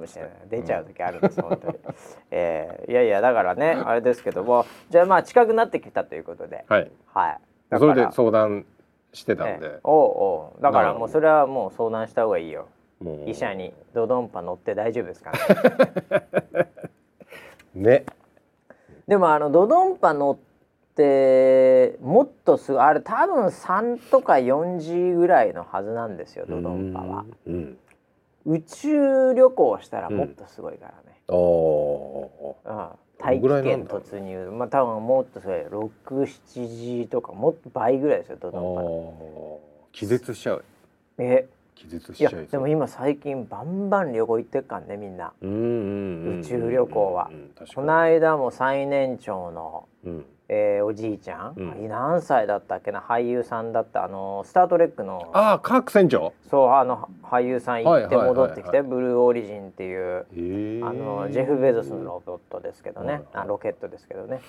[0.49, 1.79] 出ちゃう時あるんです、うん、本当に、
[2.31, 6.63] えー、いやいやだからねあれですけどもじゃあまあ近くなってきたということで。
[6.69, 7.39] はい、はい、
[7.77, 8.65] それで相談
[9.11, 12.67] してたんで、おおだからもうそれはもう相談した方がいいよ。
[13.25, 13.73] 医者に。
[13.93, 15.37] ドドンパ乗って大丈夫ですかね。
[17.75, 18.05] ね。
[19.05, 20.50] でもあのドドンパ乗って
[20.91, 27.77] ってもっとすあれ多分3とか4時ぐらいのはずなんですよドドンパは、うん、
[28.45, 32.55] 宇宙旅行したらもっとすごいからね、うん、お
[33.17, 34.49] 大気圏突入。
[34.51, 39.59] まあ多分もっとそれ67時とかもっと倍ぐらいですよドドンパの
[39.91, 40.63] 気絶しちゃう。
[41.19, 41.47] え。
[41.75, 42.47] 気絶しちゃう。
[42.49, 45.33] でも今最近バンバン旅行行ってっかんねみんな。
[45.39, 47.29] 宇宙旅行は。
[47.75, 52.99] この間も最年長の、うんえー、おじいちゃん、うん、何歳だったっけな？
[52.99, 55.31] 俳優さんだったあのスター・トレックの。
[55.31, 56.33] ああカーク船長。
[56.49, 64.41] そうあの俳優さん行って戻ってきて、ブルーオリジンっていうあのジェフ・ベゾスのロケットですけどね、あロケットですけどね。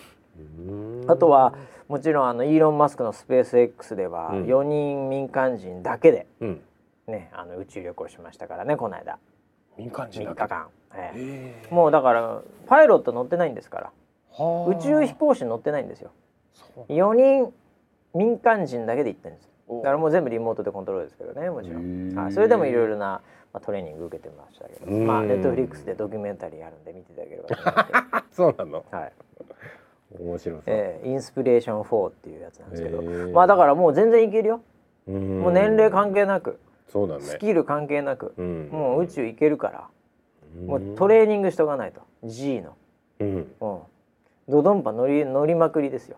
[1.07, 1.55] あとは
[1.87, 6.61] もちろんあのイーロン・マスクのスペース X では4人民間人だけで、うん、
[7.07, 9.19] ね、あの宇宙旅行しましたからねこの間。
[9.79, 13.91] 民間人3日間、えー、もうだからパイロット乗ってないんですから
[14.39, 16.11] 宇宙飛行士乗ってないんですよ。
[16.89, 17.53] 4人
[18.15, 19.51] 民間人だけで行ってるんです。
[19.69, 24.91] だからもう全部リモートでコントロールですけどねもちろん、はい、それでもいろいろな、まあ、トレーニング受けてましたけど。
[24.91, 28.85] まあネットフリックスでドキュメンタリーあるんで見ていただければそうなの？
[28.91, 29.13] はい。
[30.19, 33.03] 面白そう、えー、インスピレーション4っていうやつなんですけど。
[33.33, 34.63] まあだからもう全然いけるよ。
[35.07, 36.59] もう年齢関係なく。
[36.89, 37.23] そうだね。
[37.23, 38.35] スキル関係なく、
[38.71, 39.89] もう宇宙行けるから。
[40.67, 42.03] もうトレーニングしとかないと。
[42.25, 42.77] G の、
[43.21, 43.79] うん、うん
[44.49, 46.17] ドドンパ乗り乗りまくりですよ。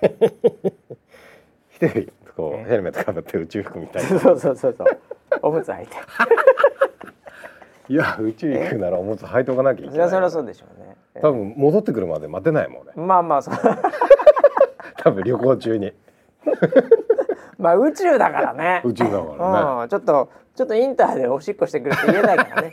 [1.70, 4.08] 一人こうヘルメットかぶって宇宙服みたいな。
[4.18, 4.86] そうそうそうそう。
[5.42, 5.96] おむつ履いて。
[7.88, 10.10] いや宇宙行くならおむつ履いておかなきゃいけない。
[10.10, 10.96] そりゃそうでしょうね。
[11.20, 12.92] 多分戻ってくるまで待てないもんね。
[12.96, 13.54] まあまあそう。
[14.98, 15.92] 多分旅行中に。
[17.58, 18.82] まあ宇宙だからね。
[18.84, 19.82] 宇宙だからね。
[19.82, 22.70] うん、ちょっとちょっとインターでおしっこしてくれって言えないからね。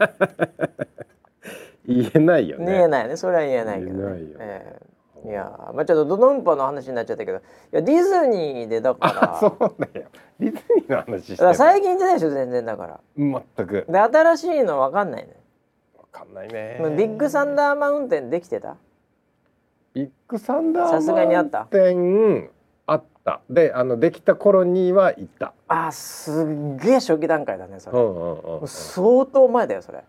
[1.86, 2.66] 言えないよね。
[2.66, 3.18] 言えないね。
[3.18, 3.98] それは言えないけど、ね。
[3.98, 4.38] 言えないよ。
[4.40, 4.93] えー
[5.26, 9.40] いやまあちょっとドドンパの話になっちゃったけどいやディズニーでだから。
[9.40, 10.08] そうだよ。
[10.40, 13.00] ディズニーの話して最近じゃないでしょ全然だから。
[13.16, 13.86] 全く。
[13.88, 15.36] で新しいの分かんないね。
[15.98, 16.78] 分かんないね。
[16.98, 18.76] ビッグサンダーマウンテンできてた？
[19.94, 21.06] ビッグサンダーマウン
[21.70, 22.50] テン
[22.86, 23.42] あった。
[23.50, 25.54] であのできた頃には行った。
[25.68, 30.04] あすっげえ初期段階だねそれ、うんうんうん、相当前だよそれ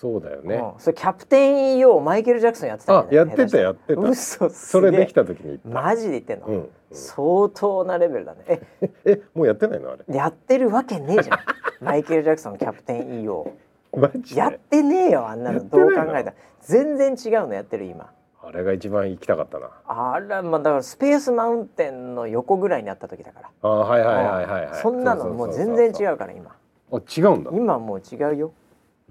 [0.00, 4.00] そうだよね、うん、それキャプテン EO マイケル・ジャクソンやってたんやってたやってた。
[4.00, 8.40] 嘘それできた時にマジで言ってんの、うんうん、相当なレベルだね。
[8.48, 8.60] え
[9.04, 10.16] えもうやってないのあれ？
[10.16, 11.38] やってるわけねえじゃん。
[11.84, 13.50] マイケル・ジャクソンキャプテン EO
[13.94, 15.68] マジやってねえよあんなの。
[15.68, 16.32] どう考えたら。
[16.62, 18.10] 全然違うのやってる今。
[18.42, 19.68] あれが一番行きたかったな。
[19.86, 23.50] あらまあだからスペースマウンテンの横ぐらいにあった時だから。
[23.60, 26.56] あはいはいはいはい、はい、そんなのもう全然違うから今。
[26.90, 27.50] あ違うんだ。
[27.52, 28.52] 今もう違うよ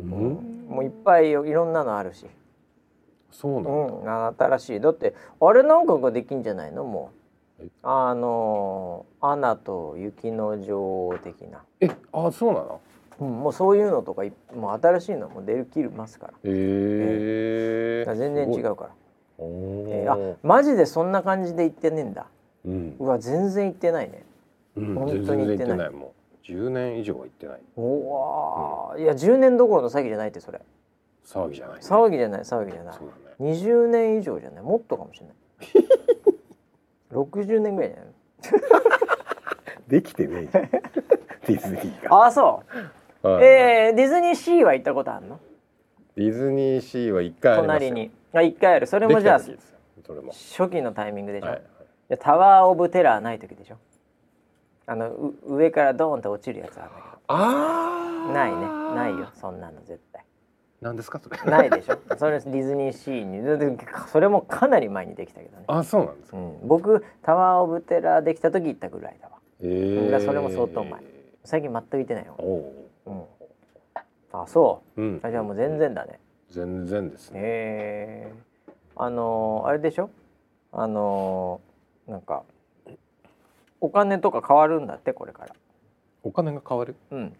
[0.03, 2.25] もういっぱいいろんなのあるし。
[3.31, 3.63] そうなん
[4.03, 4.79] だ、うん、新しい。
[4.79, 6.83] だってあれなんかができんじゃないの？
[6.83, 7.11] も
[7.61, 7.65] う。
[7.83, 11.63] あの「アナと雪の女王」的な。
[11.81, 12.81] えあそうなの？
[13.19, 14.23] うん、もうそういうのとか
[14.55, 16.33] もう新しいのも出るきるますから。
[16.33, 18.89] へえー、全然違うから。
[19.41, 22.27] えー、あマジでそんな感じで言ってねえんだ、
[22.65, 24.25] うん、うわ全然言ってないね、
[24.75, 26.11] うん、本当に言ってないもう
[26.49, 27.59] 10年以上は行ってない。
[27.75, 30.59] おわ、うん、いや10年どころの詐欺じゃないってそれ。
[31.25, 33.01] 騒ぎじゃない、ね、騒ぎじゃない騒ぎじゃない、ね、
[33.39, 34.63] 20年以上じゃない。
[34.63, 35.35] もっとかもしれない。
[37.13, 38.13] 60年ぐらいじゃない
[39.87, 40.69] できてねえ
[41.47, 42.25] ディズニーが。
[42.25, 42.63] あそ
[43.23, 45.39] う、はい、えー、ディズニーシーは行ったことあるの？
[46.15, 48.11] ディズニーシーは一回あります隣に。
[48.33, 48.87] あ一回ある。
[48.87, 51.61] それもじゃあ初期のタイミングでしょ、はい
[52.09, 53.77] はい、タワーオブテラーない時でしょ
[54.89, 57.17] あの上からドーンと落ちるやつあるんだけど。
[57.27, 58.57] あないね。
[58.95, 59.29] ないよ。
[59.35, 60.25] そんなの絶対。
[60.81, 61.37] 何ですかそれ？
[61.51, 61.99] ないでしょ。
[62.17, 63.43] それディズニーシーに。
[64.07, 65.65] それもかなり前にできたけどね。
[65.67, 69.33] あそうなんですか、うん、僕タワーオブテラーできた時行ったぐらいだわ。
[69.61, 71.01] えー、それも相当前。
[71.43, 72.35] 最近全く行ってないよ
[73.05, 73.11] う。
[73.11, 73.23] ん、
[74.31, 76.19] あそう、うん、あじゃあもう全然だね。
[76.49, 77.39] 全然ですね。
[77.43, 80.09] えー、あのー、あれでしょ？
[80.71, 82.43] あのー、なんか
[83.81, 85.55] お金とか変わるんだってこれから。
[86.23, 86.95] お金が変わる？
[87.11, 87.35] うん。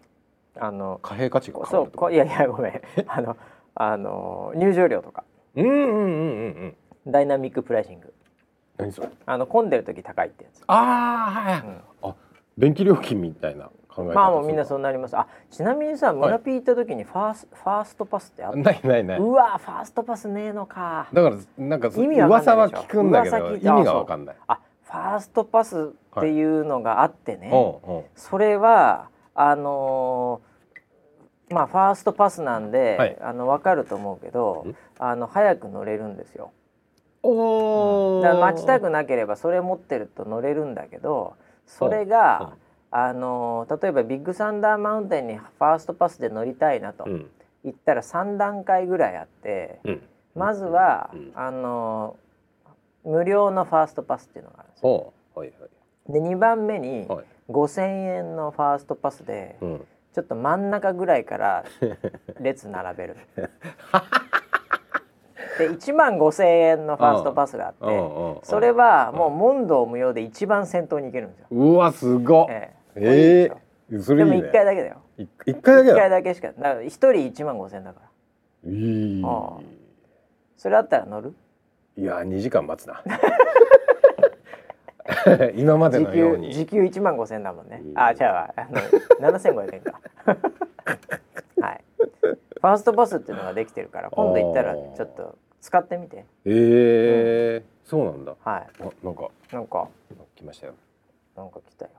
[0.58, 2.80] あの貨幣価値が変わるそういやいやごめん。
[3.06, 3.36] あの
[3.74, 5.24] あの入場料とか。
[5.54, 6.76] うんうんうんうん
[7.06, 7.12] うん。
[7.12, 8.12] ダイナミックプライシング。
[8.78, 9.08] 何それ？
[9.26, 10.62] あの混んでる時高いってやつ。
[10.66, 12.14] ああはい、うん、あ
[12.56, 15.16] 電気料金みたいな考えまあもうみんなそうなります。
[15.16, 18.58] あちなみにさ村ピー行った時にファース、はい、ファーストパスってあった？
[18.58, 19.18] ないないない。
[19.18, 21.08] うわファーストパスねえのか。
[21.12, 24.36] だからなんか意味噂は聞くんだけど意味がわかんない。
[24.46, 34.66] あファーストパスっていうのがあってね、はい、それはあのー、まあファーストパスなんで、はい、あの分かると思うけど
[34.98, 36.52] あの早く乗れるんですよ。
[37.22, 41.34] おだから待ちたくなければそれ持ってると乗れるんだけど
[41.66, 42.54] それが
[42.90, 47.04] あの例えばビッグサンダーマウンテンにファーストパスで乗りたいなと
[47.62, 50.02] 言ったら3段階ぐらいあって、うん、
[50.34, 52.16] まずは、うん、あの
[53.10, 55.12] 無料のファーストパスっていうのがあるんですよ。
[55.34, 57.82] はいはい、で2番目に、はい、5,000
[58.18, 61.64] 円のファーストパスで、うん、ちょっと真ん中ぐらいから
[62.40, 63.16] 列並べる。
[65.58, 71.46] で1万5,000円のファーストパスがあってそれはもう問答無用で一番先頭に行けるんですよ。
[71.50, 73.50] うわすごっ、ええ
[73.90, 74.96] えー、それいい、ね、でも1回だけだよ。
[75.18, 75.96] 1回だけだ。
[75.96, 78.00] 1回だけしかだから1人1万5,000円だか
[78.64, 78.70] ら。
[78.70, 79.24] いい。
[80.56, 81.34] それあったら乗る？
[81.96, 83.02] いや2時間待つな。
[85.56, 86.52] 今までのように。
[86.52, 87.82] 時給1万5千だもんね。
[87.94, 88.64] あ違うわあ
[89.20, 90.00] の7500円か。
[91.60, 91.84] はい。
[92.20, 96.18] ファーストパスっていうのができてるから今度行ったらちょっと使ってみて。
[96.18, 98.34] ええーうん、そうなんだ。
[98.44, 98.66] はい。
[98.80, 99.28] あなんか。
[99.52, 99.88] なんか。
[100.36, 100.74] 来ましたよ。
[101.36, 101.90] なんか来たよ。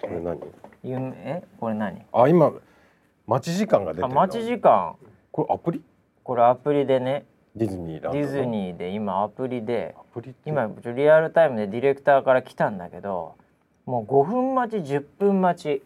[0.00, 0.40] これ何？
[0.84, 1.42] え？
[1.60, 2.06] これ何？
[2.12, 2.52] あ今
[3.26, 4.96] 待ち時間が出てる待ち時間。
[5.32, 5.82] これアプリ？
[6.22, 7.26] これアプリでね
[7.58, 9.94] ディズニーディズニーで今アプリで
[10.46, 13.34] 今リアルタイムでディレクターから来たんだけど
[13.84, 15.82] もう5分待ち10分待ち。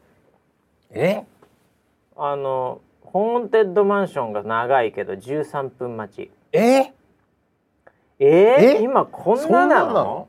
[0.91, 1.25] え？
[2.17, 6.31] あのホーンテッドマンションが長いけど13分待ち。
[6.53, 6.93] え？
[8.19, 8.79] え？
[8.79, 10.29] ー、今こんななの？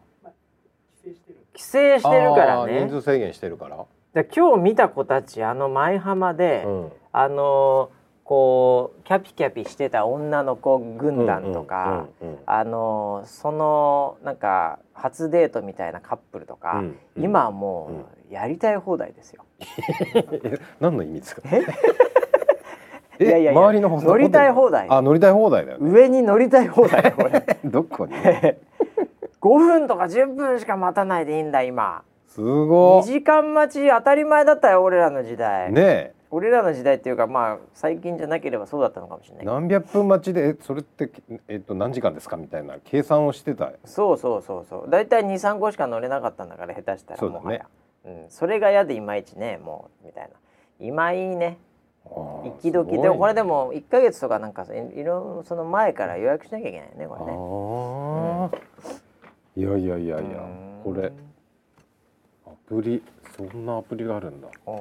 [1.03, 1.19] 規
[1.55, 2.85] 制してるからね。
[2.85, 3.85] 人数制限してるから。
[4.33, 8.02] 今日見た子たちあの舞浜で、うん、あのー
[8.33, 12.07] こうキャピキャピしてた女の子軍団とか、
[12.47, 19.45] あのそのなんか初デートみたいなカップルとか、うんうん、今はもうやりたい放題ですよ。
[20.81, 21.41] 何の意味ですか？
[23.19, 24.87] いやいや周りの乗りたい放題。
[24.89, 27.45] あ乗りたい放題だよ、ね、上に乗りたい放題これ。
[27.63, 28.13] どこに？
[29.41, 32.01] 五分とか十分しか待たないでいいんだ今。
[32.29, 33.01] すごい。
[33.01, 35.71] 2時間待ち当たり前だったよ俺らの時代。
[35.71, 36.12] ねえ。
[36.35, 39.45] 俺らの時代っていうかまあ最近じゃなければそうだったのかもしれない。
[39.45, 41.11] 何百分待ちでそれって
[41.47, 43.71] えっと何時間ですかみたいな計算をしてた。
[43.85, 44.89] そうそうそうそう。
[44.89, 47.61] 大体23個しか乗れなかったんだから下手したらそうだね。
[48.05, 50.29] うん、それが嫌でいまいちねもうみたいな。
[50.79, 51.59] 今いいね。
[52.61, 58.49] きどきでもこれでも1か月とかなんかいろその前から予約しなきゃいけないねこ
[59.55, 60.39] れね、うん、いやいやいやいや
[60.83, 61.13] これ。
[62.47, 63.03] アプリ
[63.37, 64.47] そんなアプリがあるんだ。
[64.47, 64.71] あ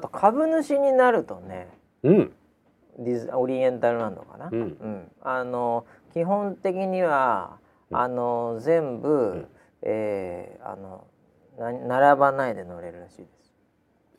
[0.00, 1.68] と株主になるとね、
[2.02, 2.32] うん、
[2.98, 7.58] ディズオリエンタルランドかな、うん、うん、あの基本的には、
[7.92, 9.48] あの全部、うん、
[9.82, 11.06] えー、あの
[11.58, 13.52] な並ばないで乗れるらしいです。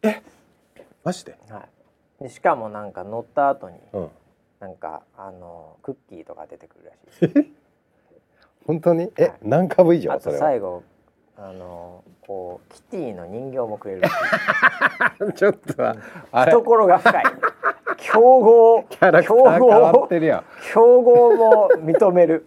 [0.04, 0.22] え？
[1.04, 1.66] マジで,、は
[2.22, 4.10] い、でしかもなんか乗った後に、うん、
[4.60, 7.54] なんかあのクッキーとか出てくるらしい
[8.66, 9.12] 本当に？
[9.18, 10.14] え、はい、何株以上？
[10.14, 10.84] あと最後
[11.38, 14.02] あのこうキティの人形もくれる
[15.36, 15.74] ちょっと
[16.32, 17.24] 懐が深い。
[17.98, 19.12] 競合競
[19.60, 20.08] 合。
[20.74, 22.46] 競合も認める。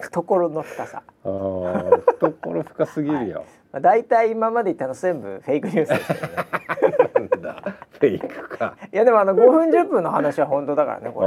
[0.00, 1.02] 懐の深さ。
[1.22, 6.34] 懐深すぎるよ、まあ、大体今まで言ったの全部フェイクニュースですよね。
[7.92, 8.74] フェイクか。
[8.92, 11.20] いやでもあの5分10分の話は本当だからねこ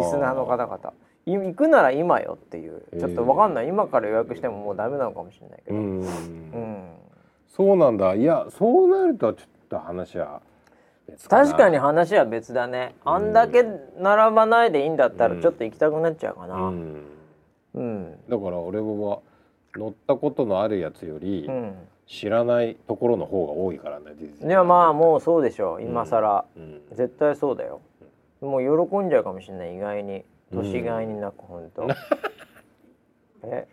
[0.00, 0.04] れ。
[0.04, 0.92] リスナーの方々。
[1.24, 2.82] 行くなら今よっていう。
[2.98, 5.76] ちょっとわかんない、今から予約してももうダメなのかもしれないけど。
[5.76, 7.01] うん
[7.54, 8.14] そうなんだ。
[8.14, 10.40] いやそうなるとちょっと話は
[11.28, 12.94] 確かに話は別だね。
[13.04, 13.64] あんだけ
[13.98, 17.02] 並ばないでいいんだったらちょっと行きたくなっちゃうかな、うん、
[17.74, 19.20] うん、だから俺は
[19.74, 21.50] 乗ったことのあるやつより、
[22.06, 24.12] 知らないところの方が多いからね
[24.42, 25.82] いやまあもうそうでしょう。
[25.82, 27.80] 今更、うん、絶対そうだよ。
[28.40, 29.76] もう喜んじゃうかもしれない。
[29.76, 30.24] 意外に。
[30.52, 31.88] 年がいになく本当、
[33.44, 33.66] え？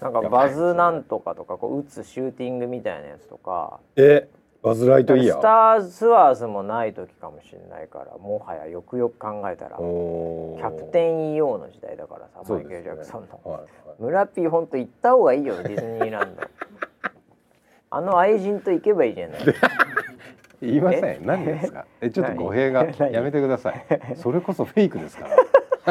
[0.00, 3.80] なんかバズなんとかとかこう打つシューティングみたいなやつとか。
[3.96, 4.28] え
[4.60, 13.68] バズライトイヤースターツアーズもない時かもしれないからもはやよくよく考えたらキャプテン EO の時代だからさ、マイケル・ジャクソンの、はいはい、
[14.00, 16.42] 村ピーほんと行った方がいいよディズニーランド。
[17.90, 19.40] あの愛人と行けばいいじゃない。
[20.60, 21.24] 言いません。
[21.24, 21.86] 何ですか？
[22.00, 22.84] えちょっと語弊が。
[23.10, 23.86] やめてください。
[24.16, 25.36] それこそフェイクですから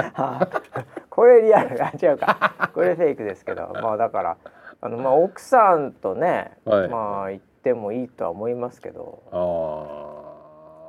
[1.09, 1.83] これリアル。
[1.83, 2.69] あ違うか。
[2.73, 3.69] これフェイクですけど。
[3.81, 4.37] まあだから
[4.81, 9.21] あのまあ奥さんとね、はい、まあ行ってもいいとは思いますけど。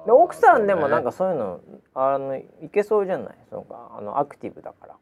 [0.07, 1.61] で奥さんでもなんかそういうの
[1.95, 3.35] あのいけそうじゃない？
[3.51, 3.91] そうか。
[3.99, 4.95] あのアクティブだから。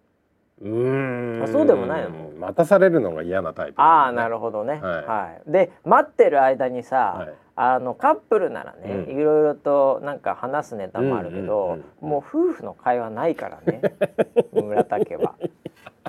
[0.63, 1.43] うん。
[1.45, 2.11] あそうでもないの？
[2.39, 13.81] 待たされるのが嫌なタイプ、ね、ああなるほどね、はい、はい、で待ってる間にさ、はい、あのカップルならね、うん、いろいろとなんか話すネタもあるけど、もう夫婦の会話ないからね
[14.53, 15.35] 村田家は。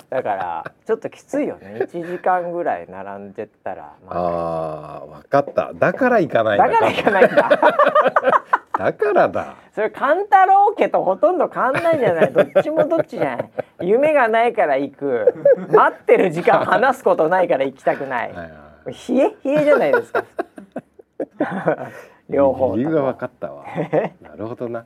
[0.10, 1.80] だからちょっときついよね。
[1.82, 5.72] 1時間ぐらい並んでたらああ分かった。
[5.74, 6.70] だから行かないだ。
[6.70, 7.50] から行かないんだ。
[8.78, 9.56] だから だ。
[9.74, 12.34] それ勘太郎家とほとんど変わんないじゃない。
[12.34, 13.50] どっちもどっちじゃない。
[13.88, 15.34] 夢がないから行く。
[15.72, 18.34] 待ってる時間話すことないから行きたくない。
[18.86, 20.24] 冷え冷えじゃないですか
[22.30, 23.66] 両方理由が分かったわ。
[24.22, 24.86] なるほどな。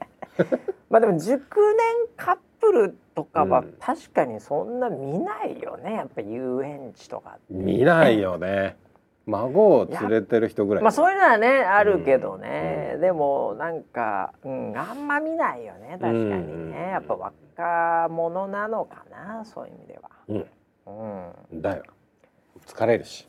[0.90, 5.94] まあでも熟年カップルとかは確かにそんな見ないよね。
[5.96, 8.78] やっぱ遊園地とか見ないよね。
[9.26, 10.84] 孫を連れてる人ぐらい。
[10.84, 15.98] まあそういうのはねあるけどね、うん、でもなんか、うん、あんま見ないよね。
[16.00, 19.46] 確かにね、やっぱ若者なのかな。
[19.46, 20.10] そういう意味では。
[20.28, 21.84] うん、うん、だよ。
[22.66, 23.28] 疲れるし。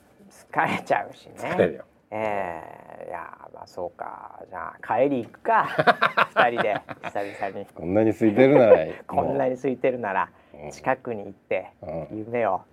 [0.50, 1.34] 疲れちゃうしね。
[1.36, 2.62] 疲れるよえ
[3.00, 4.42] えー、いやまあそうか。
[4.50, 5.66] じゃあ帰り行くか。
[6.36, 6.80] 二人で。
[7.04, 7.66] 久々に。
[7.74, 10.28] こんなに空いてるなら こんなに空いてるなら
[10.70, 11.70] 近くに行って
[12.12, 12.60] 夢を。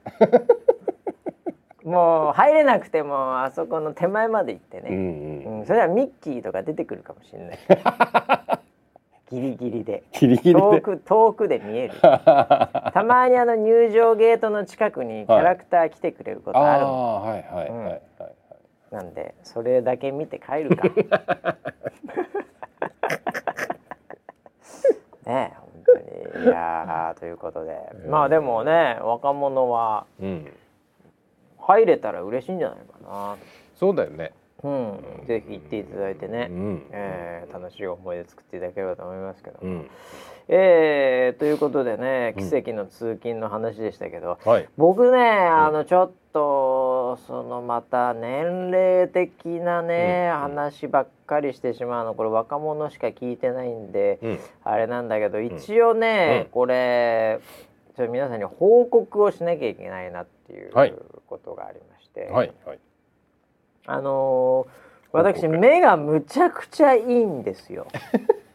[1.86, 5.60] もう入れなくてもあそこの手前まで行ってね、うんうん。
[5.60, 7.60] うん、それはミッキーとか出てくるかもしれない。
[9.32, 10.04] ギリギリで。
[10.12, 11.94] ギリギリ遠く遠くで見える。
[12.02, 18.02] たまにあの入場ゲートの近くにキャラクター来てくれることあるの、はい、はいはいはい、はい
[18.92, 20.90] なんでそれだけ見て帰るか。
[25.26, 26.46] ね本当に。
[26.46, 27.78] いやということで。
[28.08, 30.52] まあでもね若者は、うん。
[31.58, 33.38] 入れたら嬉しいんじゃないかな。
[33.76, 34.32] そうだよね。
[34.64, 39.90] うん、ぜひ行っていただいてね、うん、えー、楽しい思い出作っていただければと思いますけど、うん、
[40.50, 54.20] えー、ということでね奇跡の通勤の話でしたけど、うん、僕ねあのちょっとそのまた年齢的なね、話ばっかりしてしまうのこれ若者しか聞いてないんで、
[54.64, 57.40] あれなんだけど一応ね、これ
[57.96, 60.72] ちょ皆さんに報告をしなきゃいけないなっていう
[61.28, 62.80] ことがありまして、はいはい、
[63.86, 67.88] あのー、私目がむちゃくちゃいいんですよ。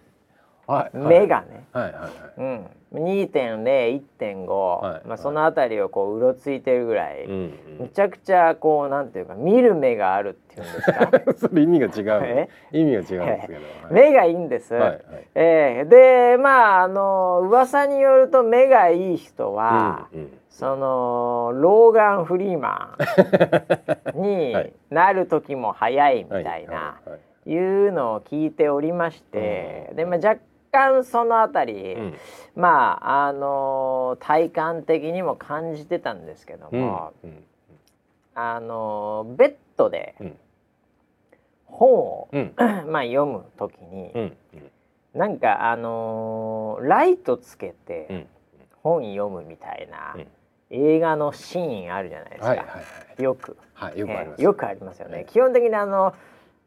[0.67, 2.11] はい、目がね、はいはいはい。
[2.39, 11.11] うん、2.01.5、はい、まあ、その辺りをこううろついてるぐらい、むちゃくちゃこうなんていうか見る目があるっていうんですか？
[11.49, 11.89] それ意味が違
[12.43, 15.01] う意味が違うんですけど、はい、目がいいんです、はいはい、
[15.35, 20.39] えー、でまああの噂によると目がいい人は、うんうん。
[20.55, 22.97] そのローガン・フリーマ
[24.15, 24.55] ンに
[24.89, 27.01] なる時も早いみたいな
[27.45, 30.37] いうのを聞いておりまして、で、まあ、若
[30.75, 32.15] 干その辺り、うん、
[32.57, 37.31] まああの体感的にも感じてたんですけども、うん。
[37.31, 37.45] うん、
[38.35, 40.17] あのベッドで
[41.67, 42.29] 本を、
[42.89, 44.37] まあ読む時に、うん、
[45.15, 48.27] なんかあのライトつけて
[48.83, 50.17] 本読むみたいな。
[50.71, 52.83] 映画のシーンあるじゃないですか、はいはいは
[53.19, 56.15] い、よく、はい、よくあります、えー、よくありますよね、基本的にあの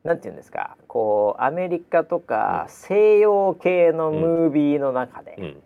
[0.08, 0.78] なんていうんですか？
[0.88, 5.62] こうアメリカとか西洋系のムービーの中で、うんうん、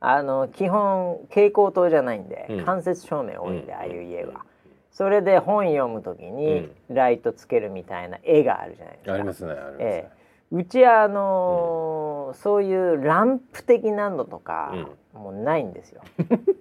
[0.00, 4.46] あの基本蛍光灯じゃないんで、うん、間接照明多いんで、ああいう家は。
[4.90, 9.12] それで本読むときにライトつけるみたいな絵があるじゃないですか。
[9.12, 9.52] ありますね。
[9.52, 9.84] ありますね。
[9.84, 14.74] えー、うちあのー、そういうランプ的なのとか、
[15.12, 16.02] もうないんですよ。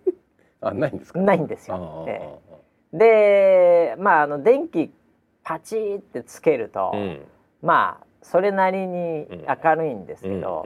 [0.62, 1.20] あ、ないんですか？
[1.20, 2.06] ないんですよ。
[2.08, 4.94] えー、で、まああの電気
[5.52, 7.22] パチってつけると、うん、
[7.62, 10.66] まあそれなりに明るいんですけど、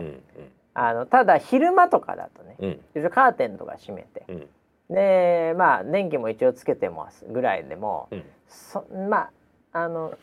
[0.76, 4.48] あのただ昼間とかだとね、うん、カーテンとか閉めて、うん、
[4.94, 9.30] でまあ電気も一応つけてますぐらいでも、うん、そま
[9.74, 10.14] ああの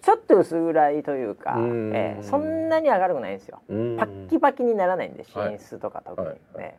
[0.00, 3.60] ちょっと薄暗いというか、えー、そんなに明るくないんですよ。
[3.68, 6.34] パッキパキにならないんで寝室とか特にね。
[6.54, 6.64] はい。
[6.64, 6.76] はい。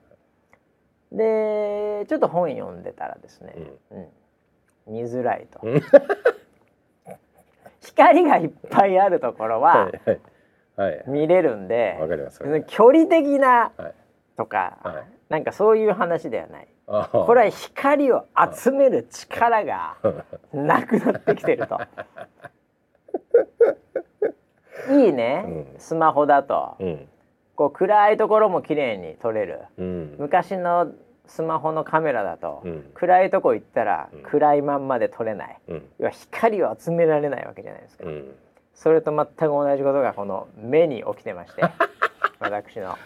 [1.12, 3.54] でちょっと本読んでたらですね、
[4.88, 4.96] うん。
[4.96, 5.60] 見づらいと。
[7.92, 9.92] 光がいっぱいあるところは
[11.08, 12.10] 見れるんで、はい
[12.50, 13.72] はい、距離的な
[14.38, 16.68] とか、はい、なんかそういう話ではない。
[17.12, 19.96] これは光を集める力が
[20.52, 21.80] なくなってきてると。
[24.92, 27.08] いいね、うん、スマホだと、うん、
[27.56, 30.92] こう暗いところも綺麗に撮れる、うん、昔の
[31.34, 38.36] スマホのカメラだと、うん、暗いとこ行ったら、暗いまんまで撮れない、うん、要は光を集められないわけじゃないですか、うん、
[38.74, 41.64] それと全く同じことがこの目に起きてまして
[42.40, 42.98] 私の。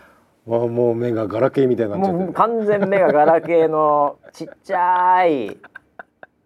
[0.47, 5.57] もうもう目がガラケーみたいになっちゃって完全目がガラケーのちっちゃい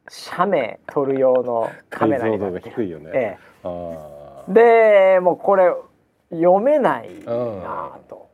[0.08, 4.54] 写メ撮る用のカメラになってる、ね、ええ、
[5.16, 5.74] でもうこれ
[6.32, 8.30] 読めないなと。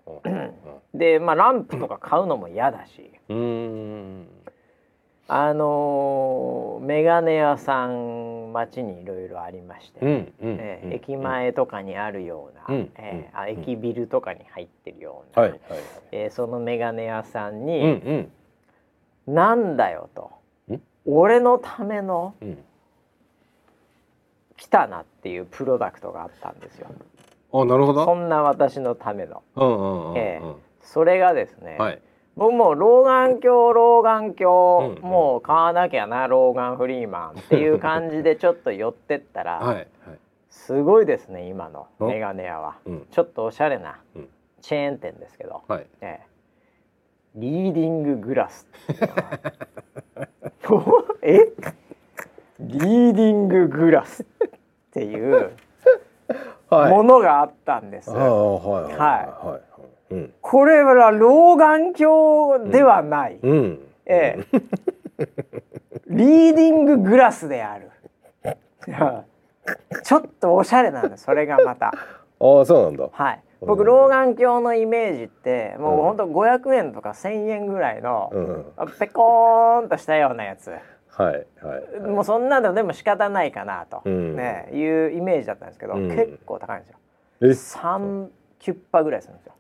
[0.94, 3.12] でまあランプとか買うのも嫌だし
[5.28, 15.60] あのー、メガネ屋さん街にいろいろありまして、ねえー、駅前とかにあるような、うん、えー、あ駅ビルとかに入ってるような、はい
[16.12, 18.32] えー、そのメガネ屋さんに「うん
[19.28, 20.32] うん、なんだよ」と
[21.08, 22.64] 「俺のための、うん、
[24.58, 26.88] 来たな」っていうプロダクトがあったんですよ。
[27.52, 28.06] あなるほど。
[28.06, 29.42] そんな私のための。
[30.16, 30.42] え
[30.82, 32.02] それがですね、はい
[32.36, 39.88] 僕も老眼鏡老眼鏡、うんうん、もう買わなきゃな老眼フリーマンっていう感じでちょっと寄ってったら、 はいはい、
[40.50, 44.00] すごいですね今のメガネ屋は、うん、ちょっとおしゃれな
[44.62, 46.28] チェーン店ですけど、はい、ええ、
[47.36, 48.68] リーディンググラス
[51.22, 51.54] え？
[52.60, 54.26] リーディンググラスっ
[54.92, 55.52] ていう
[56.70, 58.10] ものがあったんです。
[58.10, 58.98] はい、はい。
[58.98, 59.75] はい
[60.16, 64.58] うん、これは老眼鏡ではない、うん、ええ、
[66.08, 67.92] リーディンググラスである。
[70.04, 71.88] ちょっとおしゃれなんだそれがまた。
[72.40, 73.10] ああそうなんだ。
[73.12, 73.42] はい。
[73.62, 76.18] 僕老眼鏡のイメージってもうほん。
[76.18, 78.66] と500円とか1,000円ぐらいの、うん、
[79.00, 80.72] ペコーンとしたようなやつ。
[81.18, 86.98] はい、はい、もうそんなのでも仕方ないかなと、うん、ね、いうイメージだったんですけど、うん、結構高いんですよ。
[87.42, 88.28] え？3
[88.60, 89.54] キュッパぐらいするんですよ。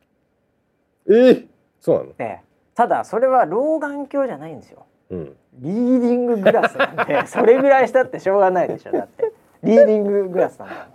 [1.07, 1.47] えー、
[1.79, 2.43] そうなの、ね、
[2.73, 9.31] ただそれは老眼鏡じゃないんですよ、うん、リーディンググラスなんで それぐらいしたってしょうがないでしょだって。
[9.63, 10.87] リーディンググラスなんだ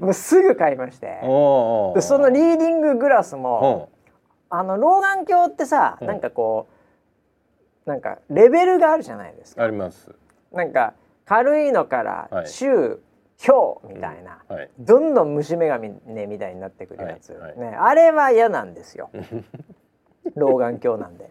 [0.00, 1.06] もうすぐ買いまして。
[1.06, 3.90] でそのリーディンググラスも
[4.50, 6.68] あの老眼鏡ってさ、なんかこ
[7.86, 9.64] うなんかレベルがあるじゃないですか。
[9.64, 10.14] あります。
[10.52, 10.94] なんか
[11.24, 12.28] 軽いのから
[13.38, 19.10] 中、今日みたいな、うんはい、どんどん虫眼鏡ねみたいになってくるやつ、はいはい、ね、あれは嫌なんですよ。
[20.34, 21.30] 老眼鏡なんで。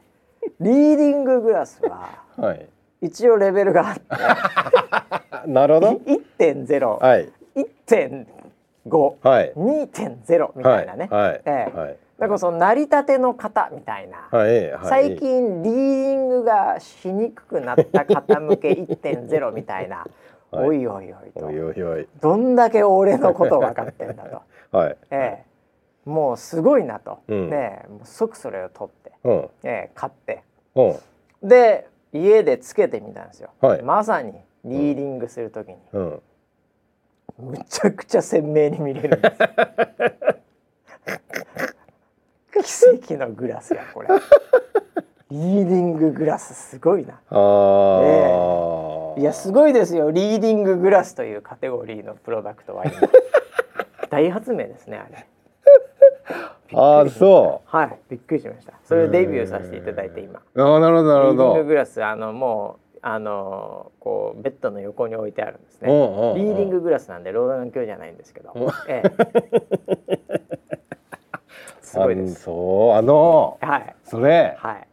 [0.60, 2.68] リーディンググラスは、はい、
[3.02, 5.48] 一応レベルがあって。
[5.52, 5.88] なるほど。
[6.06, 11.30] 1.0、はい、1.5、はい、2.0みたいなね、はい。
[11.30, 11.42] はい。
[11.46, 11.78] ええ。
[11.78, 11.98] はい。
[12.18, 14.72] だからその成り立ての方みたいな、はい。
[14.72, 20.06] はい、最近リーディングがしにくくなった方向け1.0みたいな
[20.52, 21.46] おいおいおいと。
[21.46, 22.08] おいおいおい。
[22.22, 24.42] どんだけ俺のこと分かってんだと、
[24.78, 24.98] はい。
[25.12, 30.44] ええ、もうすごいなと、うん、ねもう即それを取って、うん、ええ、買って、
[30.76, 30.96] う
[31.46, 34.32] ん、で家でつけてみたんですよ、はい、まさに
[34.64, 36.22] リーディングするときに、うん、
[37.40, 39.32] むちゃくちゃ鮮明に見れるんで
[42.56, 42.58] す
[43.04, 44.08] 奇跡のグラスやこれ
[45.30, 47.20] リーディンググラスすごいな。
[47.30, 49.22] あ、ええ。
[49.22, 50.12] いやすごいですよ。
[50.12, 52.94] リーディンググラスというカテゴリーのプロダクトは今。
[54.10, 55.28] 大発明ですねあれ。
[56.74, 57.70] ああそう。
[57.70, 58.00] はい。
[58.10, 58.74] びっくりしました。
[58.84, 60.40] それをデビューさせていただいて今。
[60.40, 61.44] ああなるほどなるほど。
[61.44, 65.90] リーディンググラスあのもうあのこうベッドの横に置いてあるんですね。
[65.90, 68.54] リーディンググラスなんで老眼鏡じゃないんですけど、
[68.88, 69.12] ええ、
[71.82, 72.44] すごいです。
[72.44, 73.96] そうあのはい。
[74.06, 74.56] それ。
[74.58, 74.88] はい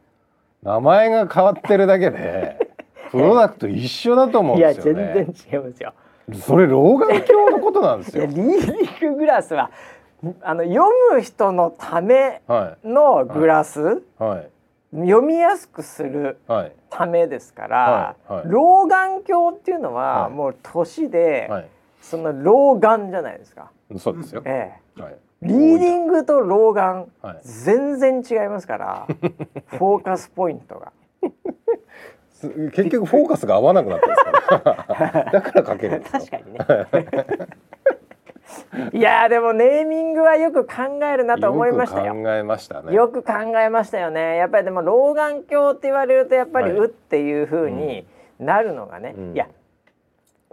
[0.65, 2.59] 名前が変わってるだけで
[3.13, 5.93] プロダクト一緒だと思うんですよ、ね、いや全然違いますよ。
[6.33, 8.27] それ老眼鏡のことなんですよ。
[8.27, 9.71] リーディンググラスは
[10.43, 12.41] あの読む人のため
[12.83, 14.29] のグラス、はい。
[14.29, 14.51] はい、
[15.07, 16.39] 読みやすくする
[16.89, 21.51] ためですから、はい、老眼鏡っていうのはもう年で、
[22.01, 23.71] その老眼じゃないですか。
[23.99, 24.43] そうですよ。
[24.47, 25.03] ええ、
[25.45, 27.07] リーディングと老眼、
[27.43, 29.07] 全然違いますから、
[29.67, 30.93] フォーカスポイントが。
[32.73, 36.59] 結局フォーカスが合わなくなってますから だからかける確かにね
[38.93, 42.15] いやでもネーミングはよく考えるなと思いましたよ。
[42.15, 42.93] 考えましたね。
[42.93, 44.37] よく考えましたよね。
[44.37, 48.07] やっぱりでも老眼鏡って言われるとやっぱり「う」っていうふうに
[48.39, 49.47] なるのがね、はいうん、いや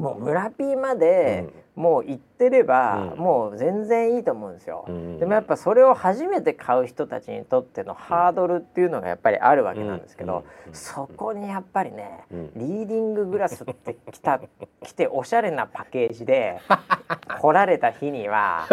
[0.01, 10.43] もう村ピーまでもう行ってれば、もう全然いいと思うんですよ、うん、でもやっぱそれを初めて買う人たちにとってのハードルっていうのがやっぱりあるわけなんですけど、
[10.73, 12.25] そこにやっぱりね、
[12.55, 14.41] リーディンググラスって来た
[14.83, 16.59] 来ておしゃれなパッケージで
[17.39, 18.67] 来られた日には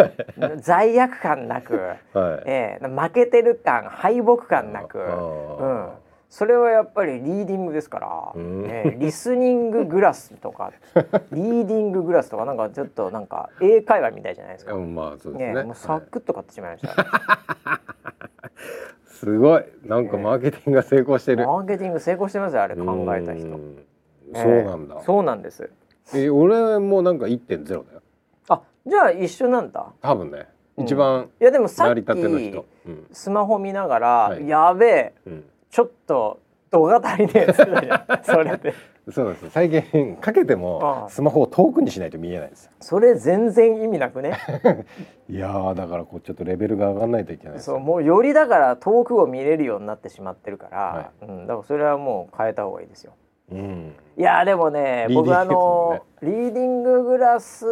[0.57, 1.97] 罪悪感なく、はい、
[2.47, 5.89] えー、負けてる感敗北感なく、うん、
[6.29, 10.71] それはやっぱりリーディングですから、ね、リスニンググラスとか
[11.33, 14.75] リーディンググラスとかなんかちょっとなんか英会話みたいじゃないですか。
[14.75, 15.53] まあそうですね。
[15.53, 17.81] ねもうサクッと買ってしまいました。
[19.07, 23.59] すごいなんかマーケティングが成功してる、マーケティング成功してますよあれ考えた人。
[24.33, 25.01] そうなんだ。
[25.01, 25.69] そうなんです。
[26.13, 27.85] え俺もなんか1.0だよ。
[28.49, 29.87] あじゃあ一緒なんだ。
[29.99, 30.47] 多分ね。
[30.77, 32.03] 一番いやでもさっき
[33.11, 35.13] スマホ見ながら、やべえ、
[35.69, 36.39] ちょっと
[36.71, 37.53] 動画足りねえ
[38.23, 38.73] それで。
[39.11, 44.37] そうです最近かけてもスマホを遠くにしないと見えないですそれ全然意味なくね。
[45.29, 53.13] いやだからこうちょっとレベルが上がらないといけない、ね、そうもうよりだから遠くを見れるようになってしまってるから、はい、うん、だからそれはもう変えた方がいいですよ、
[53.51, 57.65] うん、いやでもね僕あのリーディンググラス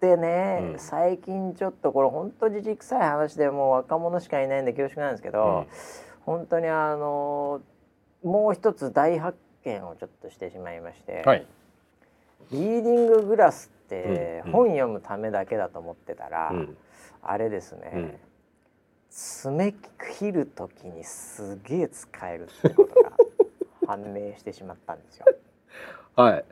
[0.00, 7.62] でね、うん、最近ちょっとこれ本当にじくさい話でもう若者しかいないんで恐縮なんですけど、うん本当にあの
[8.22, 11.46] もう一つ大発見をちょっとしてしまいまして、はい、
[12.52, 16.76] リーディンググラスって本読むためだけだと思ってたら、うん、
[17.22, 18.14] あれですね、うん、
[19.08, 19.74] 爪
[20.18, 23.12] 切る時にすげえ使えるってことが
[23.86, 25.24] 判明してしまったんですよ。
[26.14, 26.44] はい。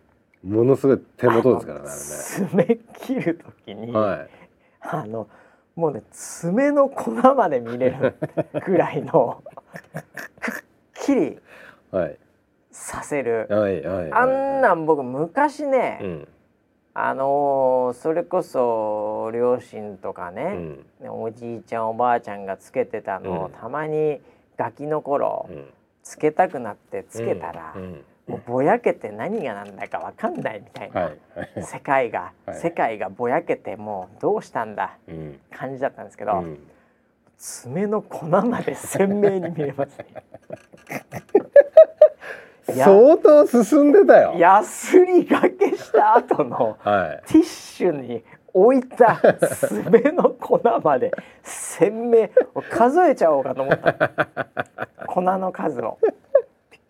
[0.42, 4.28] ものすごい手元ですからね爪切る時に、はい、
[4.80, 5.28] あの
[5.76, 8.16] もうね爪の粉まで見れる
[8.64, 9.42] ぐらいの
[10.40, 10.64] く
[11.00, 11.38] っきり
[12.72, 16.28] させる、はいはいはい、あんなん僕昔ね、うん、
[16.94, 20.58] あのー、それこそ両親とかね、
[21.02, 24.20] うん、おじいちゃんおばあちゃんがつけてたのを、たまに
[24.56, 25.48] ガキの頃、
[26.02, 27.74] つけたくなってつけたら。
[28.26, 31.18] もうぼやけて何が何だか分かんないみたいな、はい、
[31.62, 36.58] 世界が、はい、世界がぼやけてもうどうしたんだ、うん、感じだったんですけど、うん、
[37.38, 40.06] 爪の粉まで鮮明に見えますね。
[42.74, 44.34] 相当進んでたよ。
[44.36, 49.20] やすりがけした後の、はい、ティッシュに置いた
[49.68, 51.12] 爪の粉まで
[51.42, 52.28] 鮮明
[52.70, 53.94] 数えちゃおうかと思った。
[55.06, 55.98] 粉の数を。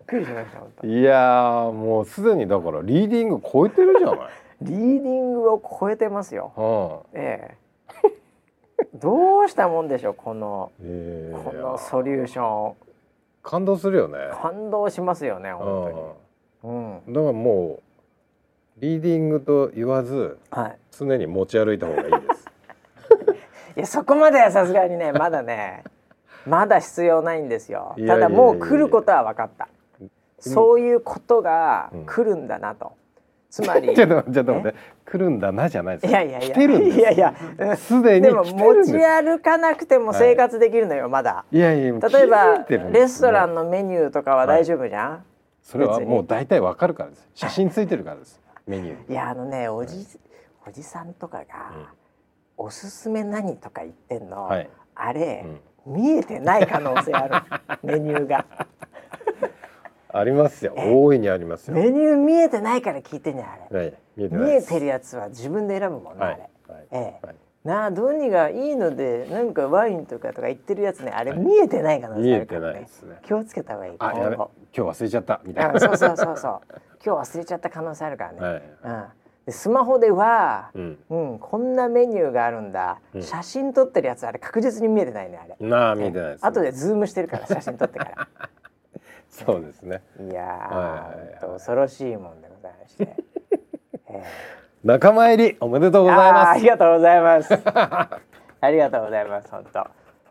[0.07, 0.47] くりしまし
[0.81, 4.19] たいやもうすでにだからリーディング超えてるじゃない。
[4.63, 6.53] リーディングを超えてますよ、
[7.13, 7.57] うん、え
[8.03, 8.11] え。
[8.95, 12.75] どうしたもんでしょうこの、えー、このソリューション。
[13.43, 14.19] 感動するよね。
[14.41, 16.17] 感動しますよね本
[16.63, 16.75] 当に、
[17.07, 22.47] うん、だからもうリーディングと言わず、はい、常に持ち歩いた方がいいです。
[23.77, 25.85] いやそこまではさすがにねまだね
[26.47, 27.95] まだ必要ないんですよ。
[28.07, 29.69] ただもう来ることは分かった
[30.39, 32.93] そういうことが来るんだなと。
[33.57, 34.75] つまり ちょっと待って
[35.07, 36.57] 来るんだなじゃないですいやいやいや。
[36.57, 37.19] いやい
[37.59, 37.77] や。
[37.77, 45.21] すでにでも持ち歩かなくても生活できるのよ、はい、まだいやいや例えばレストランのメニューとかは大丈夫じゃん、はい、
[45.63, 47.29] それはもう大体わかるからです。
[47.35, 48.41] 写真ついてるからです。
[48.67, 49.13] メニュー。
[49.13, 50.07] いやあのねおじ
[50.67, 51.45] おじさんとかが、
[52.59, 55.47] うん、おすすめ何とか言ってんの、はい、あれ、
[55.87, 57.35] うん、見えてない可能性ある。
[57.85, 58.45] メニューが
[60.09, 60.75] ありますよ。
[60.77, 61.77] 大いにありますよ。
[61.77, 72.89] メニュー見えてないから聞いてんじゃんあれ、はい、見えて見えてるやつは自分で選ぶもんね、はい、あれ、はい、ええ、はい、なあどうにがいいのでなんかワインとかとか言ってるやつねあれ見えてない可能性あるからね、ね、
[73.25, 73.95] 気をつけた方がいい。
[73.99, 75.81] あ今今日忘れちゃったみたいな。
[75.81, 76.61] そうそうそうそう。
[77.05, 79.05] 今日忘れちゃった可能性あるからね、はい、うん。
[79.47, 85.57] でスマホでは、うん、うん、こんなメニューがあるんだ、うん、写真撮ってるやつあれ確実に見えてないねあれ。
[85.61, 88.29] なあ見えてないです、ね、後でズームしてるから写真撮ってから
[89.45, 90.03] そうですね。
[90.19, 91.45] いや、はい。
[91.45, 93.09] はい、恐ろしいもんでございまして、
[94.09, 94.23] えー、
[94.83, 96.51] 仲間入りおめでとうございます。
[96.53, 97.53] ありがとうございます。
[97.55, 99.87] ありがとうございます 本当。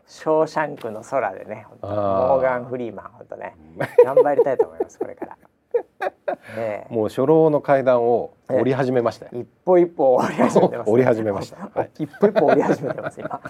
[0.06, 3.54] ショーシャンクの空でねモーガン・フリーマン本当ね。
[4.04, 5.36] 頑張りたいと思いますこれから。
[6.56, 13.40] ね、もう初老の階段を降り始めました、一歩一歩降り始めてます、降り始めました、はい、一歩一歩降り始めてます今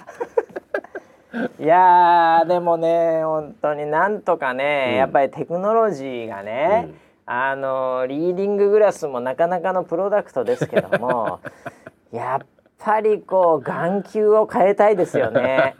[1.61, 6.95] いやでもね本当になんとかね、うん、やっぱりテクノロジーがね、うん、
[7.27, 11.41] あのリーディンググラスもなかなかのプロダクトですけども
[12.13, 12.47] やっ
[12.79, 15.75] ぱりこう眼球を変えたいですよね。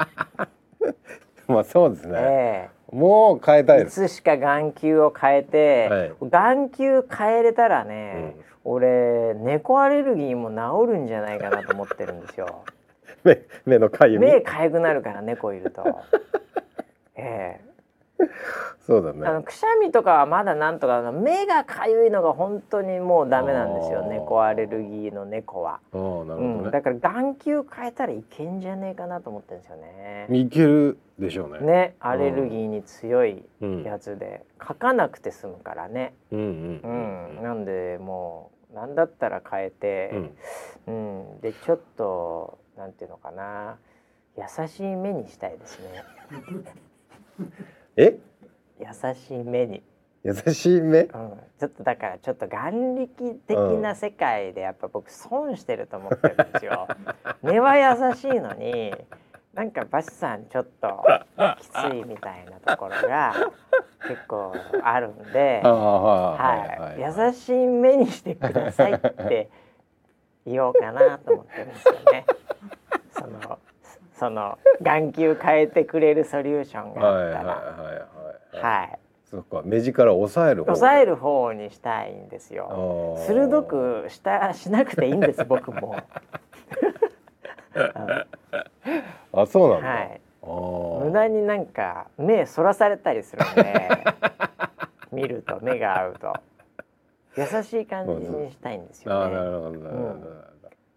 [1.47, 2.19] まあそうですね。
[2.19, 8.35] えー、もう変えたいいつしか眼球を変えて、はい、眼球変えれたらね、
[8.65, 12.65] うん、俺猫アレルギーも治るんじゃないかなと思ってるんですよ。
[13.27, 15.85] 目目のかゆみ目かゆくなるから猫いると。
[17.17, 17.67] ええー
[18.87, 19.27] そうだね。
[19.27, 25.81] あのくしゃみとかはまだなんとか目がかゆいのが本当にもうダメなんですよ猫アレルギーの猫は。
[25.93, 30.29] あなるほど、ねうん、だから眼球変えたらいけんじゃねえかなと思ってるんですよね。
[30.31, 31.59] いけるでしょうね。
[31.67, 33.43] ねアレルギーに強い
[33.85, 36.15] やつで、うん、書かなくて済むからね。
[36.31, 36.43] うんう
[36.87, 40.11] ん、うん、なんでもうなんだったら変えて、
[40.87, 43.79] うん、うん、でちょっとなんていうのかな。
[44.37, 46.05] 優しい目にしたいですね。
[47.97, 48.19] え？
[48.79, 49.83] 優しい目に。
[50.23, 56.89] 優しい目、うん、ちょっとだからちょっと眼力的な世界でやっぱ僕損してると思ってるんですよ。
[57.45, 58.93] 根は優しいのに
[59.57, 61.03] なんかバシさんちょっと
[61.61, 63.35] きついみたいなところが
[64.07, 64.53] 結構
[64.83, 69.49] あるんで、はい、優しい目にしてくださいって
[70.45, 72.27] 言おうかなと思ってるんですよね。
[73.11, 73.59] その
[74.13, 78.63] その眼球変えてくれるソリューションがあったら。
[78.63, 83.17] はいそっか目力を抑える方抑える方にしたいんですよ。
[83.27, 85.97] 鋭くしたしなくていいんです僕も
[89.33, 90.21] あそうなんだ、はい、
[91.05, 93.89] 無駄になんか目そらされたりするんで
[95.13, 96.33] 見ると目が合うと。
[97.37, 99.35] 優しい感じにしたいんですよね。
[99.35, 100.25] なるほど、うん、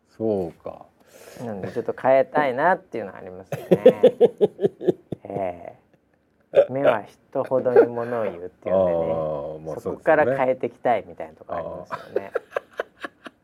[0.08, 0.86] そうか。
[1.44, 3.60] なんでちょっと変えたいなっていうのはありますね。
[5.24, 12.32] えー、目は人ほどにものを言うっていうんでね、まあ、そこから変えていきたいみたいなところありますよね。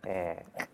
[0.08, 0.68] えー、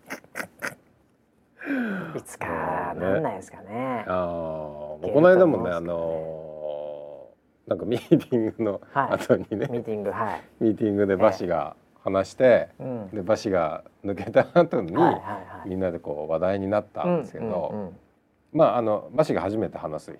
[2.17, 4.05] いつかなんないですかね。
[4.07, 14.93] ああ、この間もねあのー、なんかミーティングの後にね、はい、ミーティングはい、ミーティングでバシが、話して、うん、でバシが抜けた後に、
[15.65, 17.93] みんなでこう話題になったんですけど、
[18.51, 20.11] まああのバシが初めて話す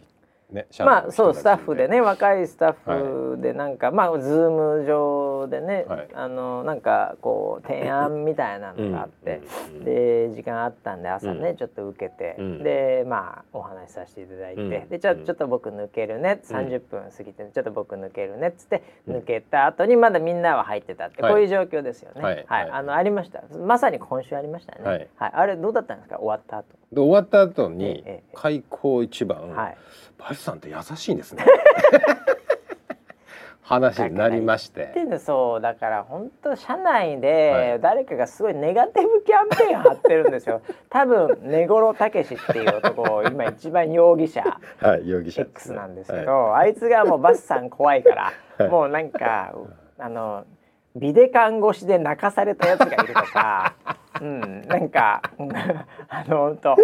[0.52, 9.42] ね、まあそうスタッフでね若いスタッフでなんか、はい、まあ Zoom 上でね、はい、あのなんかこう提案みたいなのがあって、
[9.74, 22.22] うん、で時間あったんで朝ね、うん、ちょっと受けて、うん、でまあお話しさせていただいて、でちょちょっと僕抜けるね30分過ぎて、ちょっと僕抜けるねっつって抜けた後にまだみんなは入ってたって、こういう状況ですよね。
[22.22, 23.42] はい、はい、あのありました。
[23.58, 24.82] まさに今週ありましたね。
[24.84, 26.18] はい、あれどうだったんですか？
[26.18, 26.66] 終わった後。
[26.92, 29.78] で終わった後に開口一番、はい
[30.22, 31.46] バシさんって優しいんですね。
[33.64, 34.94] 話になりまして。
[35.20, 40.62] そうだから本当社内で誰かがすごいネガティブキャンペーン張ってるんですよ。
[40.90, 44.44] 多分根室武史っていう男今一番容疑者、
[44.82, 45.44] はい、容疑者。
[45.44, 49.54] X なんですけど、はい、あいつがもうバスさん怖いから、はい、もうなんか
[49.98, 50.44] あの
[50.96, 53.74] ビデカン越しで泣かされたやつがいるとか、
[54.20, 55.22] うん、なんか
[56.10, 56.76] あの本当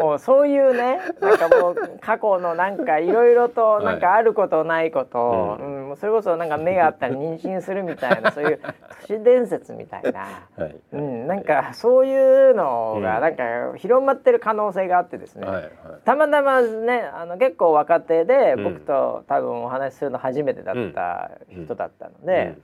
[0.00, 8.60] もうそういうねなんかもう過去のなんかいろいろとなんかあることないこと、はい、うん、それこそなんか目があったら妊娠するみたいな そういう
[9.00, 13.44] 都市伝説みたいな、はい、うん、なんかそういうのがなんか
[13.76, 15.70] 広まってる可能性があってですね、はいはい、
[16.04, 22.54] たまたまねあの結構若手で僕と多分お話しするの初めてだった人だったので。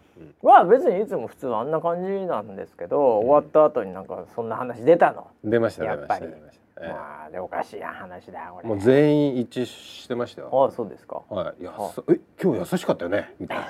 [0.42, 5.28] は別にいつも普通あんな感じなんですけど、終わった後になんかそんな話出たの。
[5.44, 6.26] 出ましたやっぱり。
[6.26, 6.34] ま
[6.82, 8.68] あでおかしい話だこれ。
[8.68, 10.68] もう全員一致してましたよ。
[10.68, 11.22] あそうですか。
[11.28, 11.64] はい。
[11.64, 11.72] や
[12.10, 13.34] え今日優しかったよね？
[13.38, 13.64] みたいな。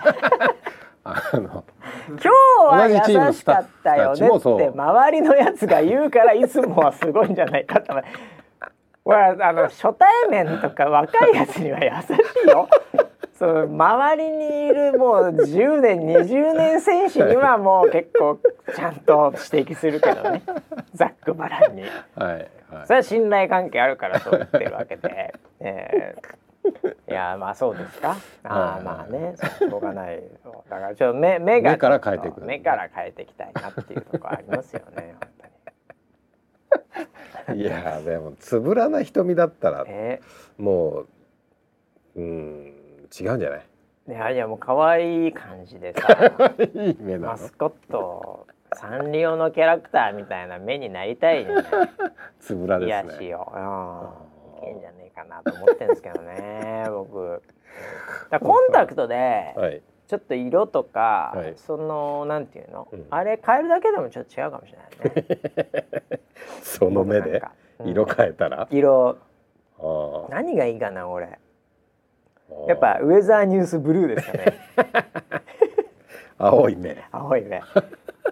[1.04, 1.64] あの。
[2.08, 2.28] 今日
[2.64, 7.94] は優しかったよねって周りのやつが言うからいつもはすごいんじゃないかと。
[7.94, 12.68] あの初対面とか若いやつには優しいよ。
[13.38, 18.40] その周りにいるもう10年20年選手にはもう結構
[18.74, 20.42] ちゃんと指摘するけどね。
[20.92, 21.82] ざっくばらんに、
[22.16, 22.48] はいはい、
[22.86, 28.16] それは信頼関係あるからそう言ってるわけで、 えー、いやまあそうですか。
[28.42, 30.20] ああまあねしょうがない。
[30.68, 32.40] だからちょっと目目が目から変えていく。
[32.40, 35.14] 目から変えていきたいなっていうところありますよね
[37.54, 41.08] いやでもつぶらな瞳だったら、えー、もう
[42.16, 42.77] うん
[43.18, 43.66] 違うんじゃない？
[44.08, 46.08] いやいやもう可愛い感じでさ
[46.74, 51.64] いい目マスコットサンリオのキャラクターみたいな目になりたいじゃない
[52.40, 53.14] つぶらですね。
[53.14, 57.42] 癒しを、うん、いけんじゃねえかなと思ってんですけどね 僕。
[58.30, 65.84] だコンタクトで、はい、ちょっと色とか、はい、そのなんていうの、うん、あれ変えるだけでもちょっと違うかもしれないね。
[66.62, 67.42] その目で？
[67.84, 69.16] 色変えたら、色。
[70.30, 71.38] 何がいいかな俺
[72.66, 74.58] やっぱウェザーニュースブルーですかね。
[76.38, 77.04] 青い目。
[77.10, 77.60] 青い目。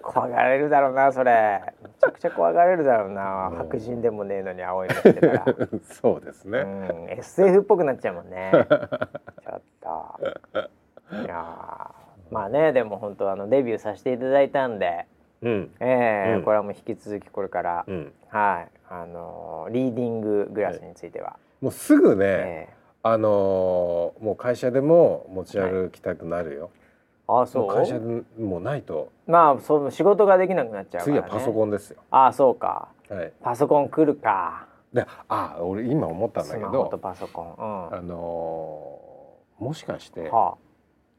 [0.03, 1.61] 怖がられるだろうなそれ。
[1.83, 3.53] めちゃくちゃ怖がられるだろうな。
[3.57, 5.45] 白人でもねえのに青い目してたら。
[5.83, 8.53] そうですね、うん、SF っぽくなっちゃうもんね。
[8.55, 11.23] ちょっと。
[11.23, 11.91] いや
[12.31, 15.07] まあねでも本当あのデビューさせていただいたんで、
[15.43, 18.69] うん、えーうん、これはもう引き続きこれから、うん、はい。
[18.89, 26.71] あのリーディンググラスについては、はい、もうすぐね、えーあのー、もう会社でも持ち歩きたくなるよ。
[27.27, 27.69] はい、あそう？
[27.69, 29.13] 会社でもうないと。
[29.27, 32.03] まあその仕事ができなくなっちゃう、ね、次はパソコンですよ。
[32.11, 34.67] あそうか、はい、パソコン来るか。
[34.93, 40.57] であ俺今思ったんだけどパソコン、うん、あのー、もしかして、はあ、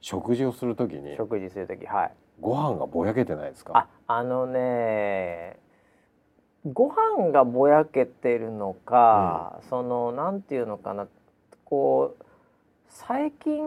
[0.01, 2.11] 食事をするときに食事するときはい。
[2.39, 3.71] ご飯がぼやけてないですか？
[3.75, 5.57] ああのね
[6.73, 11.07] ご飯がぼやけてるのか、うん、そのなんていうのかな
[11.69, 12.23] こう
[12.87, 13.57] 最近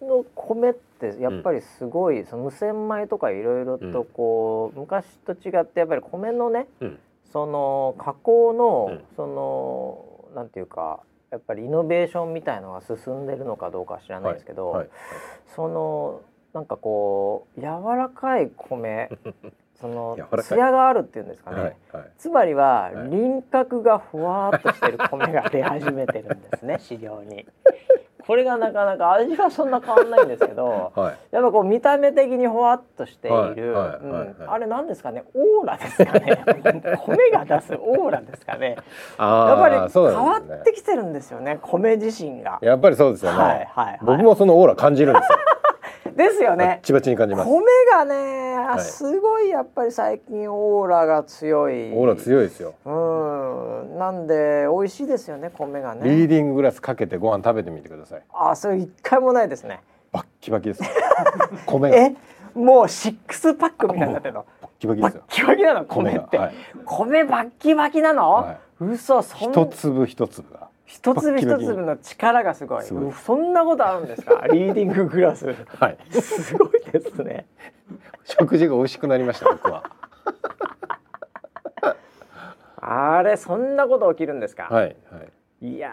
[0.00, 6.98] の米ってやっぱりすごい、うん、その無洗米とかいろいろとこう、うん、昔と違ってやっぱり米のね、うん、
[7.32, 11.00] その加工の、そのなんていうか
[11.30, 14.86] やっぱりイノベーションみたいのが進んでるのかどうか知らないですけど、
[15.54, 16.20] その
[16.54, 17.66] なんかこう柔
[17.96, 19.10] らかい米
[19.80, 27.46] その艶があるっていうんですかね、はいはい、つまりは輪郭がふわっとしてる米が出始めてるんですね 飼料に。
[28.26, 33.74] これがなかなか味はそんな変わんないんですけど、はい、やっぱこう見た目的にほわっとしている、
[34.46, 36.44] あれなんですかねオーラですかね。
[37.06, 38.76] 米が出すオーラですかね。
[39.18, 42.58] やっぱり変わってきてるんですよね米自身が。
[42.60, 45.38] やっぱりそうですよね、はいはい、僕もそのオーラ感じるんですよ
[46.18, 46.80] ですよね。
[46.82, 47.48] ちばちに感じます。
[47.48, 51.92] 米がね、はい、すごいやっぱり最近オーラが強い。
[51.94, 52.74] オーラ強いですよ。
[52.84, 52.90] う
[53.94, 56.10] ん、なんで美味しいですよね、米がね。
[56.10, 58.22] リーディンググラスかけてご飯食べてみてください。
[58.34, 59.80] あ、それ一回もないですね。
[60.10, 60.82] バッキバキです。
[61.66, 62.16] 米え、
[62.52, 64.44] もうシックスパックみたいになってるの？
[64.60, 65.20] バッキバキですよ。
[65.20, 66.36] バッキバキなの米って。
[66.36, 66.54] 米はい、
[66.84, 68.30] 米バッキバキなの？
[68.32, 69.52] はい、嘘そん。
[69.52, 70.67] 一粒一粒が。
[70.88, 72.84] 一粒一粒の力がすごい。
[72.84, 74.46] そんなことあるんですか？
[74.50, 75.54] リーディンググラス。
[75.78, 75.98] はい。
[76.10, 77.46] すごいですね。
[78.24, 79.84] 食事が美味しくなりました僕は。
[82.80, 84.64] あれそんなこと起きるんですか？
[84.70, 85.20] はいは
[85.60, 85.68] い。
[85.74, 85.90] いや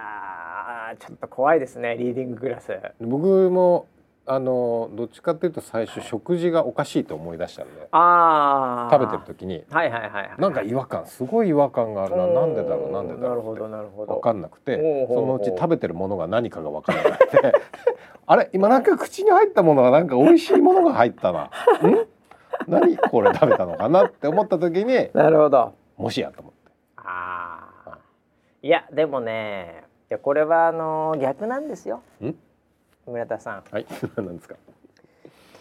[0.99, 2.71] ちょっと怖いですねリーディンググラス。
[3.01, 3.87] 僕も
[4.27, 12.25] あのどっちかっていうと最初食事がおかしいと思い出したんであ食べてる時に、はいはいはいはい、なんか違和感すごい違和感があるな。
[12.27, 14.15] なんでだろうなんでだろうなるほどなるほど。
[14.15, 17.53] 分かんなくてそのうち食べてるものが何かが分からなくて。
[18.27, 21.43] あれ今なんか口に入ったものがなんか美味しいものが入ったな。
[21.43, 21.49] ん？
[22.67, 25.73] 何これ食べたのかなって思った時になるほど。
[25.97, 26.71] もしやと思って。
[26.97, 27.97] ああ
[28.63, 32.01] いやでもねいやこれはあの逆なんですよ。
[32.23, 32.33] ん？
[33.07, 33.63] 村田さん。
[33.71, 33.85] はい。
[34.17, 34.55] 何ですか？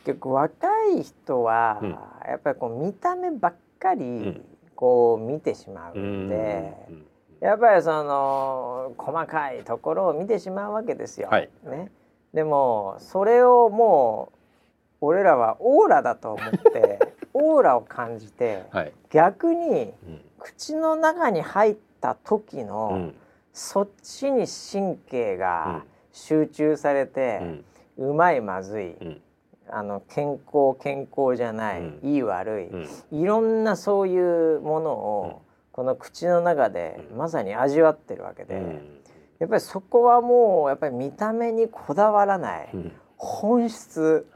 [0.04, 1.98] 結局若い人は、うん、や
[2.36, 4.42] っぱりこう見た目ばっかり
[4.76, 7.06] こう見てしまうんで、うん、
[7.40, 11.28] やっぱりその細かいところを見てしまうわけですよ。
[11.30, 11.90] はい、ね。
[12.34, 14.30] でもそれをも
[15.00, 16.98] う俺らはオーラだと思って
[17.32, 19.94] オーラを感じて、はい、逆に
[20.38, 23.12] 口の中に入った時の、
[23.54, 25.82] そっちに神経が、
[26.14, 27.42] 集中されて、
[27.98, 28.94] うまいまずい、
[29.68, 32.70] あの健康健康じゃない、いい悪
[33.10, 35.42] い、いろんなそういうものを、
[35.72, 38.80] この口の中でまさに味わってるわけで、
[39.40, 42.68] やっぱりそこはもうやっぱり見た目にこだわらない、
[43.16, 44.26] 本質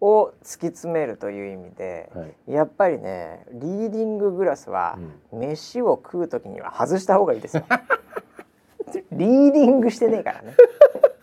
[0.00, 4.98] を突き詰めるという意味で、はい、やっぱりねリーディンググラスは、
[5.30, 7.64] 飯を食う時には外した方がいいですよ。
[9.12, 10.54] リーディングしてねえからね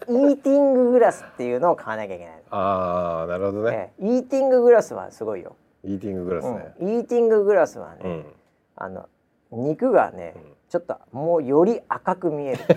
[0.08, 5.56] イーティンググラスっていうのを買わなきゃいけないああなるほどね、イーティンググラスはすごいよ。
[5.84, 8.26] イーティンググラスね、うん、イーティンググラスはね、うん、
[8.76, 9.08] あの
[9.51, 12.60] 肉がね、うん、ちょっともうより赤く見える。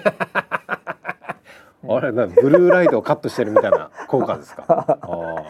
[1.90, 4.98] あれなブルーライトをカットしてるみたいな効果ですか？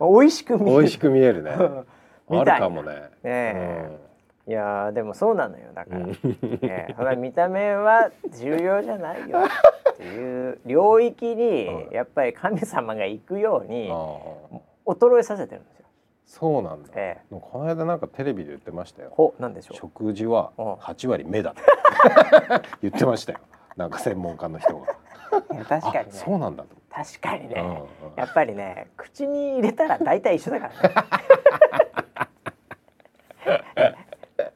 [0.00, 0.80] 美味しく見える。
[0.80, 1.52] 美味しく見えるね。
[2.30, 3.10] あるかもね。
[3.22, 3.98] ね、
[4.46, 6.06] いやでもそうなのよだから、
[6.62, 9.38] えー、見た目は重要じゃないよ
[9.92, 13.90] っていう領域にやっぱり神様が行くように
[14.86, 15.86] 衰えさせてるんですよ。
[16.26, 19.10] そうなんだ、ええ、この間なんかテレビで言ってましたよ。
[19.12, 19.76] ほなんでしょう？
[19.76, 21.54] 食事は8割目だ。
[22.82, 23.40] 言ってましたよ。
[23.76, 24.86] なんか専門家の人が。
[25.68, 26.12] 確かにね。
[26.12, 26.80] そうなんだと。
[26.90, 27.76] 確かにね、うんうん、
[28.16, 30.88] やっぱりね口に入れたら大体一緒だから
[33.86, 33.96] ね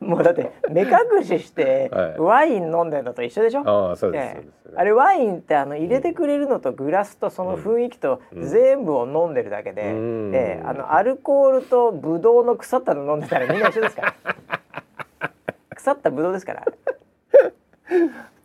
[0.05, 3.63] もうだって目隠ししてワイン飲んでるのと一緒でしょ？
[3.67, 14.15] ああそうです、あれワインってあの入れてくれるのとグラスとその雰囲気と全部を飲んでるだけで、うん、であのアルコールとブドウの腐ったの飲んでたらみんな一緒ですから。
[15.75, 16.65] 腐ったブドウですから。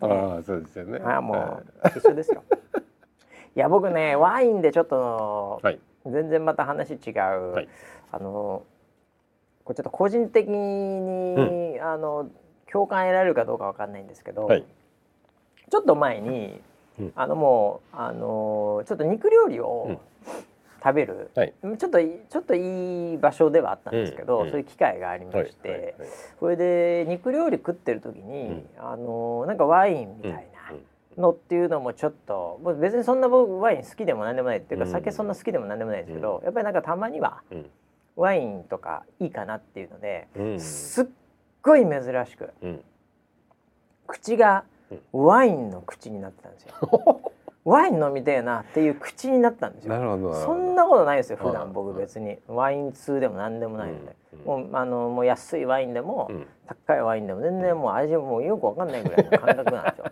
[0.01, 0.99] ああそうですよね。
[1.03, 2.43] あもう一緒ですよ。
[3.55, 7.68] いや僕ねワインでちょっと、はい、全然また話違う、はい、
[8.12, 8.64] あの
[9.70, 12.28] これちょっと個人的に、うん、あの
[12.72, 14.66] 共感得られるかどうかわかんないんですけど、はい、
[15.70, 16.60] ちょっと前に、
[17.00, 20.02] うん、あのもうあのちょっと肉料理を、
[20.84, 25.94] 食べる、はい、ちょっとちょっといい場所ではあったんですけど、うん、そういう機会がありまして、
[26.40, 30.32] それで肉料理食ってる時に、うん、あのなんかワインみたい
[31.18, 37.44] なのっていうのもちょっと別にそんな僕ワイン好きでも何でもないっていうか、酒そんな好きでも何でもないですけど、やっぱりなんかたまには、
[38.20, 41.06] ワインとかいいかなっていうので、うん、すっ
[41.62, 42.84] ごい珍しく、うん、
[44.08, 44.66] 口が
[45.14, 47.22] ワインの口になってたんですよ。
[47.64, 49.94] ワイン飲みてえなっていう口になったんですよ。
[49.94, 50.34] なるほど。
[50.34, 51.38] そんなことないですよ。
[51.38, 56.30] 普段僕別にワイン通でも何でもないので、うん、もうあのもう安いワインでも、
[56.66, 60.06] 高いワインでも全然もう味もよくわかんないぐらいの感覚なんですよ。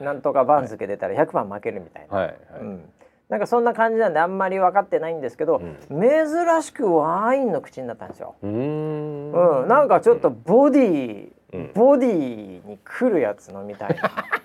[0.00, 2.16] なんとか番付出たら100番負けるみたいな。
[2.16, 2.92] はいはい、うん。
[3.30, 8.34] なんかそんな感じなんであんまり分かってないんですけど、うん、珍しくワインの口になったんですよ。
[8.42, 14.39] うんうん、なんかちょっとボディ、うん、ボディに来るやつ飲みたいな。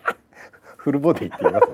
[0.86, 1.68] フルボディって言います、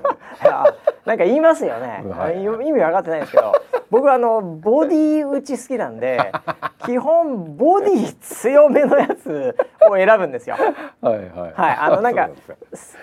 [1.04, 3.52] なんか言いますよね、はい、意味分かってないんですけど
[3.90, 6.32] 僕あのボディ打ち好きなんで
[6.86, 9.54] 基本ボディ強めのやつ
[9.86, 10.56] を選ぶんですよ。
[11.02, 11.52] はいはい。
[11.52, 12.30] はいあのなんか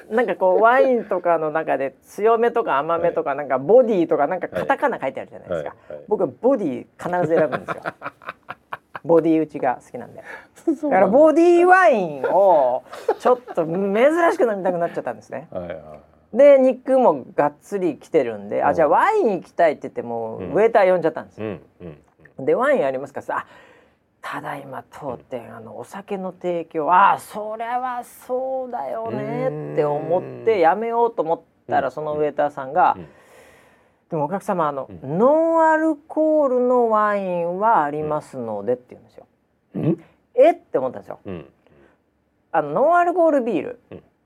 [0.09, 5.69] なんかこうワインとかの中で強めとか甘めとか、なんかボディとかなんかカタカナ書いてあるじゃないですか。
[5.69, 7.83] はいはい、僕ボディ必ず選ぶんですよ。
[9.03, 10.23] ボディ打ちが好きなんで。
[10.65, 10.89] だ。
[10.89, 12.83] からボディワインを
[13.19, 13.73] ちょっと珍
[14.33, 15.47] しく飲みたくなっちゃったんですね。
[15.51, 16.37] はいはい。
[16.37, 21.41] で肉もがっつり来てるんで、あじゃあワイン行きたいって言ってもう、ウェーター呼んじゃったんです。
[21.41, 21.47] よ。
[21.47, 21.61] うん
[22.37, 23.21] うん、でワインありますか？
[23.21, 23.45] さ
[24.21, 32.97] ただいま当店あのお酒の提供ああそれはそうだよねって思ってやめようと思ったらそのウェーターさんが
[34.09, 39.27] 「でもお客様あの、ノンアルコールのワインはありますので」って言うんですよ。
[40.33, 40.51] え？
[40.51, 41.19] って思ったんですよ。
[42.51, 43.79] あのノンアルコールビール、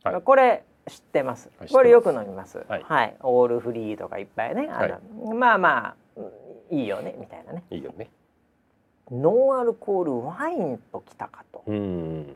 [0.04, 1.52] はい、これ知ってます？
[1.72, 2.64] これよく飲みます。
[2.68, 4.70] はい、はい、オールフリーとかいっぱいね。
[4.72, 6.22] あの、はい、まあまあ
[6.70, 7.64] いいよねみたいなね。
[7.70, 8.10] いいよね。
[9.12, 12.36] ノンアルコールワインときたかと、うん、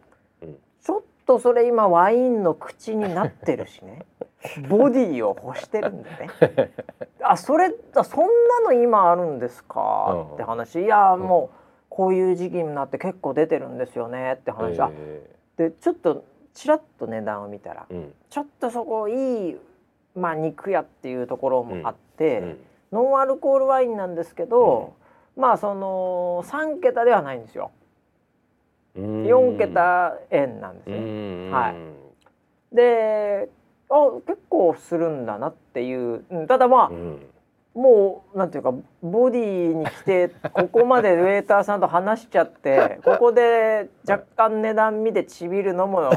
[0.82, 4.06] ちょっとそれ今ワインの口になってるしね。
[4.70, 6.30] ボディを欲してるんでね。
[7.22, 10.28] あそれそんなの今あるんですか？
[10.34, 10.82] って話。
[10.82, 11.58] いやもう
[11.90, 14.34] こういう時期になって結構出てるんですよね。
[14.34, 14.80] って話。
[14.80, 14.92] は、
[15.58, 16.24] でちょっと
[16.54, 19.58] ちらっと値段を見たら、うん、ちょっとそこいい、
[20.16, 22.46] まあ、肉屋っていうところもあって、うん。
[22.46, 22.58] うん、
[22.92, 24.94] ノンアルコールワインなんですけど、
[25.36, 27.72] まあその3桁ではないんですよ。
[28.98, 31.50] 4桁円なんですね。
[31.52, 31.70] は
[32.72, 32.76] い。
[32.76, 33.50] で、
[33.90, 36.24] あ結構するんだなっていう。
[36.48, 37.22] ただまあ、うん、
[37.74, 46.10] もうなんていうかボディに来てここまでウェーターさんと話しちゃって ここで若干値段見てちびるのも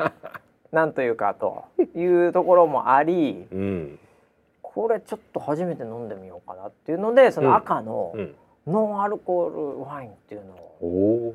[0.72, 1.64] なんというかと
[1.94, 3.98] いうところもあり、うん、
[4.62, 8.34] これちょっと初めて飲んでみようかなっていうのでその赤の、うん。
[8.66, 11.34] ノンアルコールワインっていうのを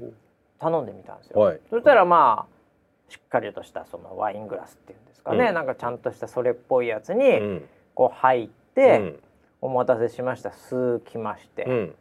[0.60, 1.40] 頼んでみたんですよ。
[1.40, 7.62] はい、そしたらまあしっかりとしたそのワイングラスっていうんですかね、うん、なんかちゃんとしたそれっぽいやつに
[7.94, 9.20] こう入って、うん、
[9.62, 10.50] お待たせしました。
[10.50, 11.96] 吸きまして、うん、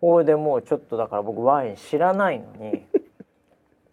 [0.00, 2.86] これでもうちょっとだから僕ワイン知らないのに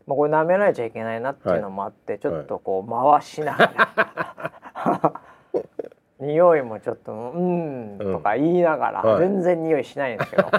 [0.10, 5.14] まあ、これ舐められちゃいけないなっていうのもあって、はい、ちょっとこう回しながら、
[6.20, 10.50] 匂いもちょっと「うん」とか言いながら、うん、全然匂いしないんですけど、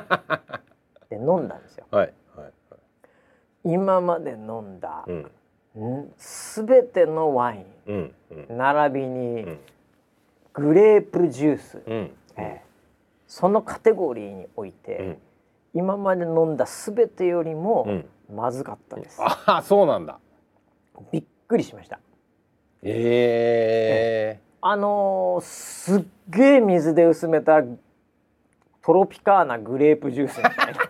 [1.11, 1.87] で飲んだんですよ。
[1.91, 2.15] はいはい、
[3.65, 8.15] 今まで飲んだ、うん、全てのワイン、
[8.49, 9.59] 並びに、
[10.53, 12.59] グレープジュース、うん、えー、
[13.27, 15.19] そのカテゴリーにおいて、
[15.75, 19.21] 今まで飲んだ全てよりもまずかったです。
[19.23, 20.19] ああそうなんだ。
[21.13, 22.01] びっくりしました。
[22.83, 24.41] ええ。
[24.47, 27.63] ーあのー、すっげえ水で薄めた
[28.83, 30.90] トロピカーナグレープジュースみたいな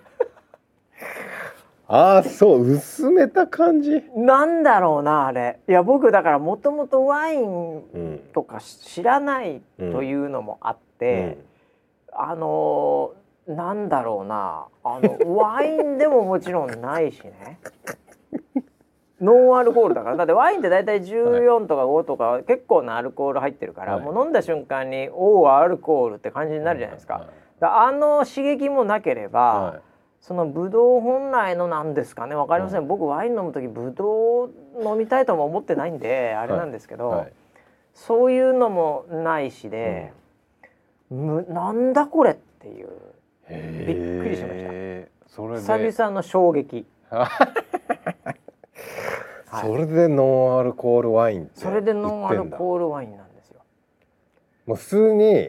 [1.93, 4.05] ああそう薄めた感じ？
[4.15, 5.59] なんだろうなあれ。
[5.69, 11.39] いや僕だからもともとワインとか知らないというのもあって、
[12.13, 17.59] うん、あのー、なんだろうなあの ワインでももちろんないしね。
[19.21, 20.17] ノンアルコールだから。
[20.17, 27.27] だってワインって大体14とか5とか結構なアルコール入ってるから、はい、もう飲んだ瞬間に「おおアルコール」って感じになるじゃないですか。
[27.61, 29.81] あの刺激もなければ、はい、
[30.21, 34.51] そのブドウ本来のなんですかね分かりません、僕ワイン飲む時ブドウ
[34.85, 37.33] 飲みたいとも思ってないんであれなんですけど、はい、
[37.95, 40.13] そういうのもないしで、
[41.11, 42.89] うん、なんだこれっていう。
[43.51, 44.71] びっくりしました。
[45.77, 46.87] 久々の衝撃。
[47.11, 47.29] は
[49.65, 53.61] い、それでノンアルコールワインそれでノンアルコールワインなんですよ。
[54.67, 55.49] もう普通に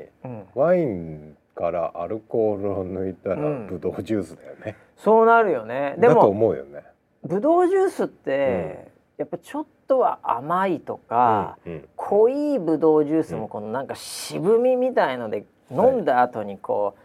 [0.55, 3.35] ワインからアルコールを抜いたら
[3.67, 5.95] ブドウジュースだよね、うん、そうなるよね。
[5.97, 6.83] でもだと思うよね。
[7.23, 16.95] ブドウジュースって、やっぱちょっとは甘いとか、うんうん、濃いブドウジュースもこのなんか渋みみたいので飲んだ後にこ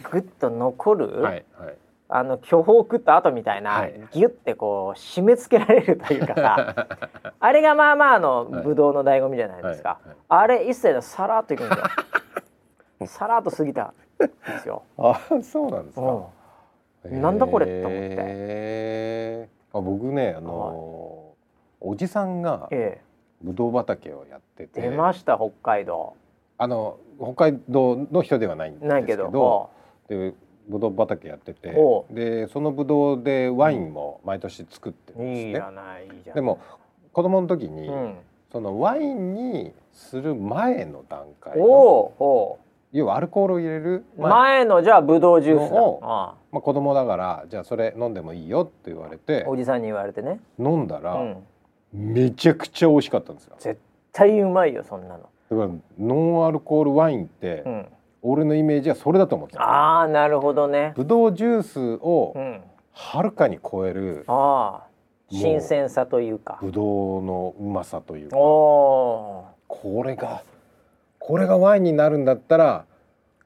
[0.00, 1.76] う、グッと残る、はいはい。
[2.14, 6.86] あの巨峰食った後みたいな、はい、ギュッてこう締め付けられるというかさ
[7.40, 9.98] あれがまあまあのブドウの醍醐味じゃないですか、
[10.28, 11.84] あれ一切さらっといくんですよ
[13.06, 14.82] さらっと過ぎたんですよ。
[14.98, 16.26] あそうなんですか、
[17.04, 19.48] うん、なんだこれと思って。
[19.74, 22.68] あ僕ねあのー、おじさんが
[23.42, 26.14] ブドウ畑をやってて、出ました北海道。
[26.58, 29.70] あの北海道の人ではないんですけど。
[30.08, 30.34] で
[30.68, 31.74] ぶどう畑やってて。
[32.10, 35.64] でそのぶどうでワインも毎年作ってるんですね。
[36.16, 36.58] いいでも
[37.12, 38.18] 子供の時に、うん、
[38.50, 42.58] そのワインにする前の段階の
[42.92, 50.38] 要はアルコールを入れる前のじゃあぶどうジュースをあまあ、子供だからじゃあそれ飲んでもいいよって言われておじさんに言われてね。
[50.58, 51.44] 飲んだら、うん、
[51.92, 53.56] めちゃくちゃ美味しかったんですよ。
[53.58, 53.80] 絶
[54.12, 55.20] 対うまいよそんなの。
[55.50, 55.68] だから
[55.98, 57.86] ノンアルコールワインって、うん。
[58.22, 59.62] 俺のイメージはそれだと思ってた。
[59.62, 60.92] ああなるほどね。
[60.94, 62.34] ぶどうジュースを
[62.92, 64.86] はるかに超える、ああ。
[65.30, 66.58] 新鮮さというか。
[66.62, 68.36] ぶどうのうまさというか。
[68.36, 70.42] これが
[71.24, 72.84] これがワインになるんだったら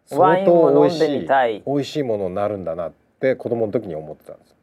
[0.07, 1.29] 相当美味しい
[1.67, 4.57] 美味しいものになるんだなって子供の時に思ってたんです。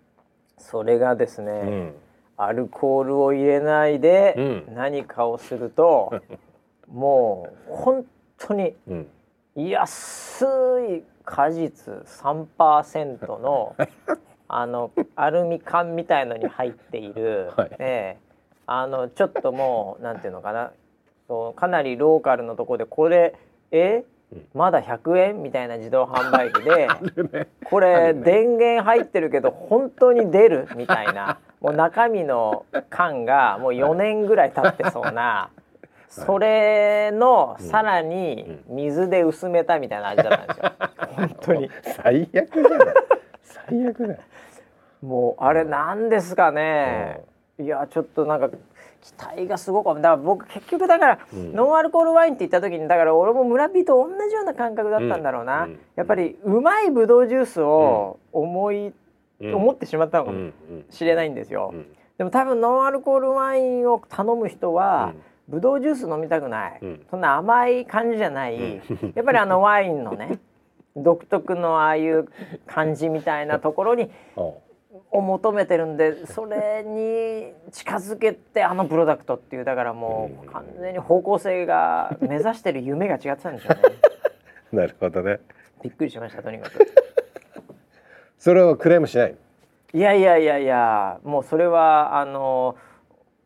[0.58, 1.94] それがですね、うん、
[2.38, 6.12] アルコールを入れないで何かをすると、
[6.90, 8.06] うん、もう本
[8.40, 9.08] 当に、うん。
[9.56, 10.46] 安
[10.90, 13.76] い果実3%の
[14.48, 18.32] あのアルミ缶みたいのに入っている、はい、えー、
[18.66, 20.72] あのちょっともうなんていうのかな
[21.28, 23.34] そうかなりローカルのとこでこれ
[23.72, 24.04] え？
[24.56, 26.88] まだ100円みたいな自動販売機で、
[27.40, 30.68] ね、これ、ね、電源入ってるけど本当に出る？
[30.76, 31.38] みたいな。
[31.62, 35.50] もう中身の缶がもう4年ぐらい経ってそうな。
[36.10, 40.72] それのさらに水で薄めたみたいな味だったんですよ、
[41.16, 41.70] 本当に。
[41.84, 42.96] 最悪じゃない？
[43.44, 44.16] 最悪だ
[45.02, 47.22] もうあれなんですかね、
[47.60, 48.50] いやちょっとなんか
[49.04, 58.94] 期待がすごくだから僕結局だから、うん、ノンアルコールワインって言った時にだから俺も村人と同じような感覚だったんだろうな、うん、やっぱりうまいブドウジュースを思い、
[59.42, 60.52] うん、思ってしまったのかも
[60.90, 61.74] しれないんですよ、
[62.18, 65.14] でも多分ノンアルコールワインを頼む人は、
[65.48, 70.40] ブドウジュース飲みたくない、うん、そんな甘い感じじゃない、うん、やっぱりあのワインのね
[70.96, 72.28] 独特のああいう
[72.68, 74.10] 感じみたいなところに
[75.14, 83.96] を求めてるんでそれに近づけてあのプロダクトっていうだからもう完全に方向性が目指してる夢が違ってたんでしょうね。
[84.74, 85.40] なるほどね。
[85.84, 86.80] びっくりしましたとにかく。
[88.40, 89.36] それはクレームしない。
[89.94, 92.76] いやいやいやいやもうそれはあの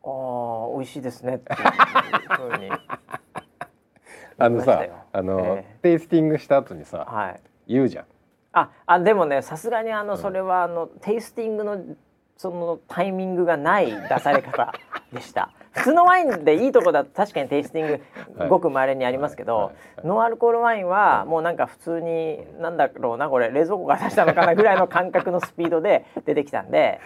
[0.05, 2.71] ああ美味しいですねっていうふうに
[4.39, 8.05] あのさあの、えー、テイスティングした後にさ、はい、言うじゃん。
[8.53, 11.77] ああでもねさすがにあの、それはあのテイスティングの
[12.37, 14.73] そのタイミングがない出され方
[15.11, 15.51] でした。
[15.73, 18.01] 普通のワインでいいとこだと確かにテイスティン
[18.37, 19.73] グごくまれにありますけど、
[20.03, 26.99] ノンアルコールワインはもうなんか普通になんだろうなこれ冷蔵庫が出したのかなぐらいの感覚のスピードで出てきたんで、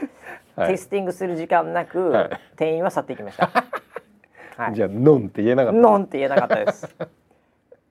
[0.56, 3.50] はい、テイスティングする時間なく、はい、店員は去っていきました。
[4.58, 5.80] はい、じゃあノンって言えなかった。
[5.80, 6.96] ノンって言えなかったです。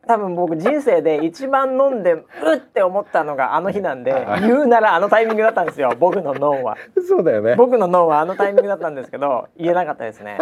[0.07, 2.25] 多分僕人生で一番飲んでう
[2.57, 6.77] って思ったのがあの日なんで言うならあのタイミングだったんですよ 僕の脳は。
[7.07, 7.55] そうだよね。
[7.57, 10.39] 僕の脳はあのタイミングだったんですけど言えなかったですね。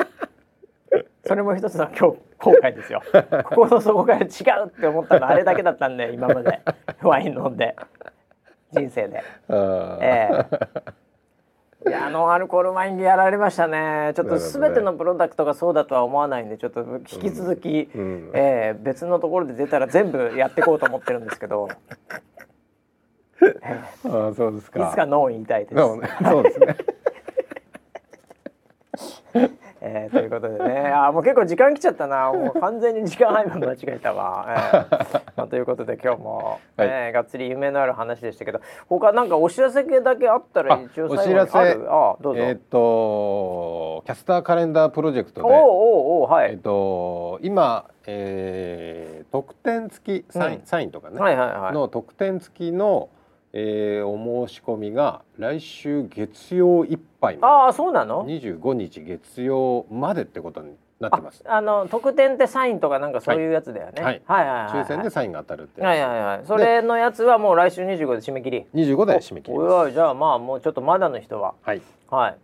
[1.27, 2.01] それも一つの今日
[2.39, 3.03] 後悔ですよ。
[3.45, 6.61] 心の底から違うって思ったのあれだけだったんで今まで。
[7.03, 7.77] ワイン飲んで。
[8.73, 9.23] 人生で。
[9.51, 10.31] ええ。
[10.33, 10.93] ー
[11.89, 21.69] いやノンアルコールワインでやられましたねちょっとすべてのプロダクトがそうだとは思わないんでちょっと引き続き、うん、えー、別のところで出たら全部やっていこうと思ってるんですけど。
[24.05, 24.89] あそうですか。
[24.89, 25.77] いつかノー言いたいです。
[25.77, 25.95] そ
[26.41, 26.77] うですね。
[29.91, 30.89] えー、ということでね。
[30.95, 32.33] あもう結構時間来ちゃったな。
[32.33, 35.23] もう完全に時間配分間違えたわ、えー。
[35.37, 36.37] まあ、ということで今日も、
[36.77, 41.87] はい、えー、がっつり夢のある話でしたけど他なんかお知らせ系だけあったら一応最後にある？
[41.89, 42.43] あどうぞ。
[42.43, 53.09] えっ、ー、とキャスターカレンダープロジェクトでおおおはい、えっ、ー、と今、えー、特典付きサイン、うん、サインとかね、はいはいはい、の特典付きの
[53.53, 61.43] えー、お申し込みが来週月曜いっぱいああそうなの？25日月曜までってことになってます。
[61.47, 66.47] あの特典ってサインとかなんかそういうやつだよね、はい、はいはいはい抽選でサインが当たるってはいはいはい。
[66.47, 68.67] それのやつはもう来週25で締め切り。
[68.75, 71.55] 25で締め切りおいじゃあまあもうちょっとまだの人は。
[71.63, 71.83] はい。
[72.11, 72.37] はい。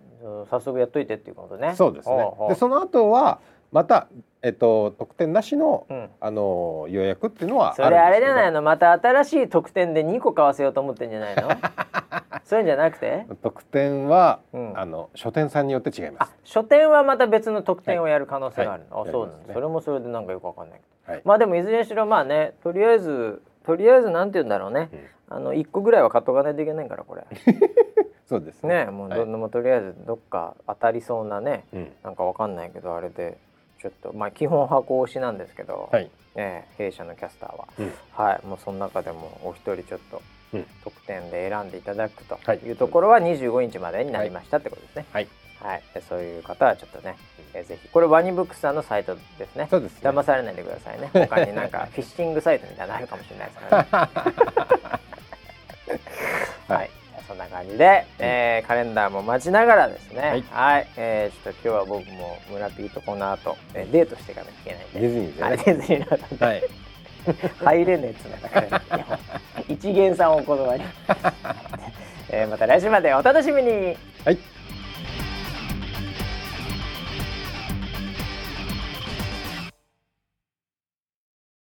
[0.51, 1.75] 早速やっといてっていうことね。
[1.77, 2.17] そうですね。
[2.49, 3.41] でその後は
[3.73, 4.09] また
[4.45, 8.61] えっと、特典なしの、うん、あの予約っていうのはそれあれじゃないの？
[8.61, 11.49] また新しい特典で2個買わせようと思ってんじゃないの？
[12.45, 13.25] そういうんじゃなくて？
[13.43, 16.37] 特典は、うん、あの書店さんによって違います。
[16.45, 20.79] 書店はまた別の特典をやる可能性があるの、はい、あそうなん、ね、それもそれでなんかよくわかんない。
[20.79, 24.91] けど、はい、まあでもいずれにしろまあねとりあえずとりあえずなんて言うんだろうね、
[25.31, 27.25] うん、あの1個ぐらいは買っとかないといけないからこれ。
[28.29, 28.87] そうですね。
[28.87, 33.39] ねもうどんどん、とりあえずどっか当たりそうなね、うん、なんかわかんないけどあれで
[33.85, 38.47] ちょっとまあ基本箱推しなんですけど、はい、えー、弊社のキャスターは、うん、はい。
[38.47, 40.23] もうその中でもお一人ちょっと
[40.83, 42.73] 特典で選んでいただくとい。
[42.73, 45.05] うところは25日までになりましたってことですね。
[45.13, 45.29] はい、
[45.61, 47.19] はい、そういう方はちょっとね、
[47.53, 47.91] えー、ぜひ。
[47.91, 49.69] これワニブックスさんのサイトですね。
[49.71, 51.11] そうです、ね、騙されないでくださいね。
[51.13, 54.13] 他になんか フィッシングサイトみたいなのあるかもしれないですからね。
[56.69, 60.21] はいそんな感じで、えー、カレンダーも待ちながらですね。
[60.21, 65.01] はい、はい、えー、ちょっと今日は僕も村ピーとこの後、えー、デートしていかなきゃいけないんで。
[65.01, 66.55] ディズニーで、ね、ディズニーなんで、は
[67.75, 69.19] い、入れねえっつうんだから
[69.69, 70.83] 一元さんお断り、
[72.31, 73.97] えー、また来週までお楽しみに。
[74.25, 74.54] はい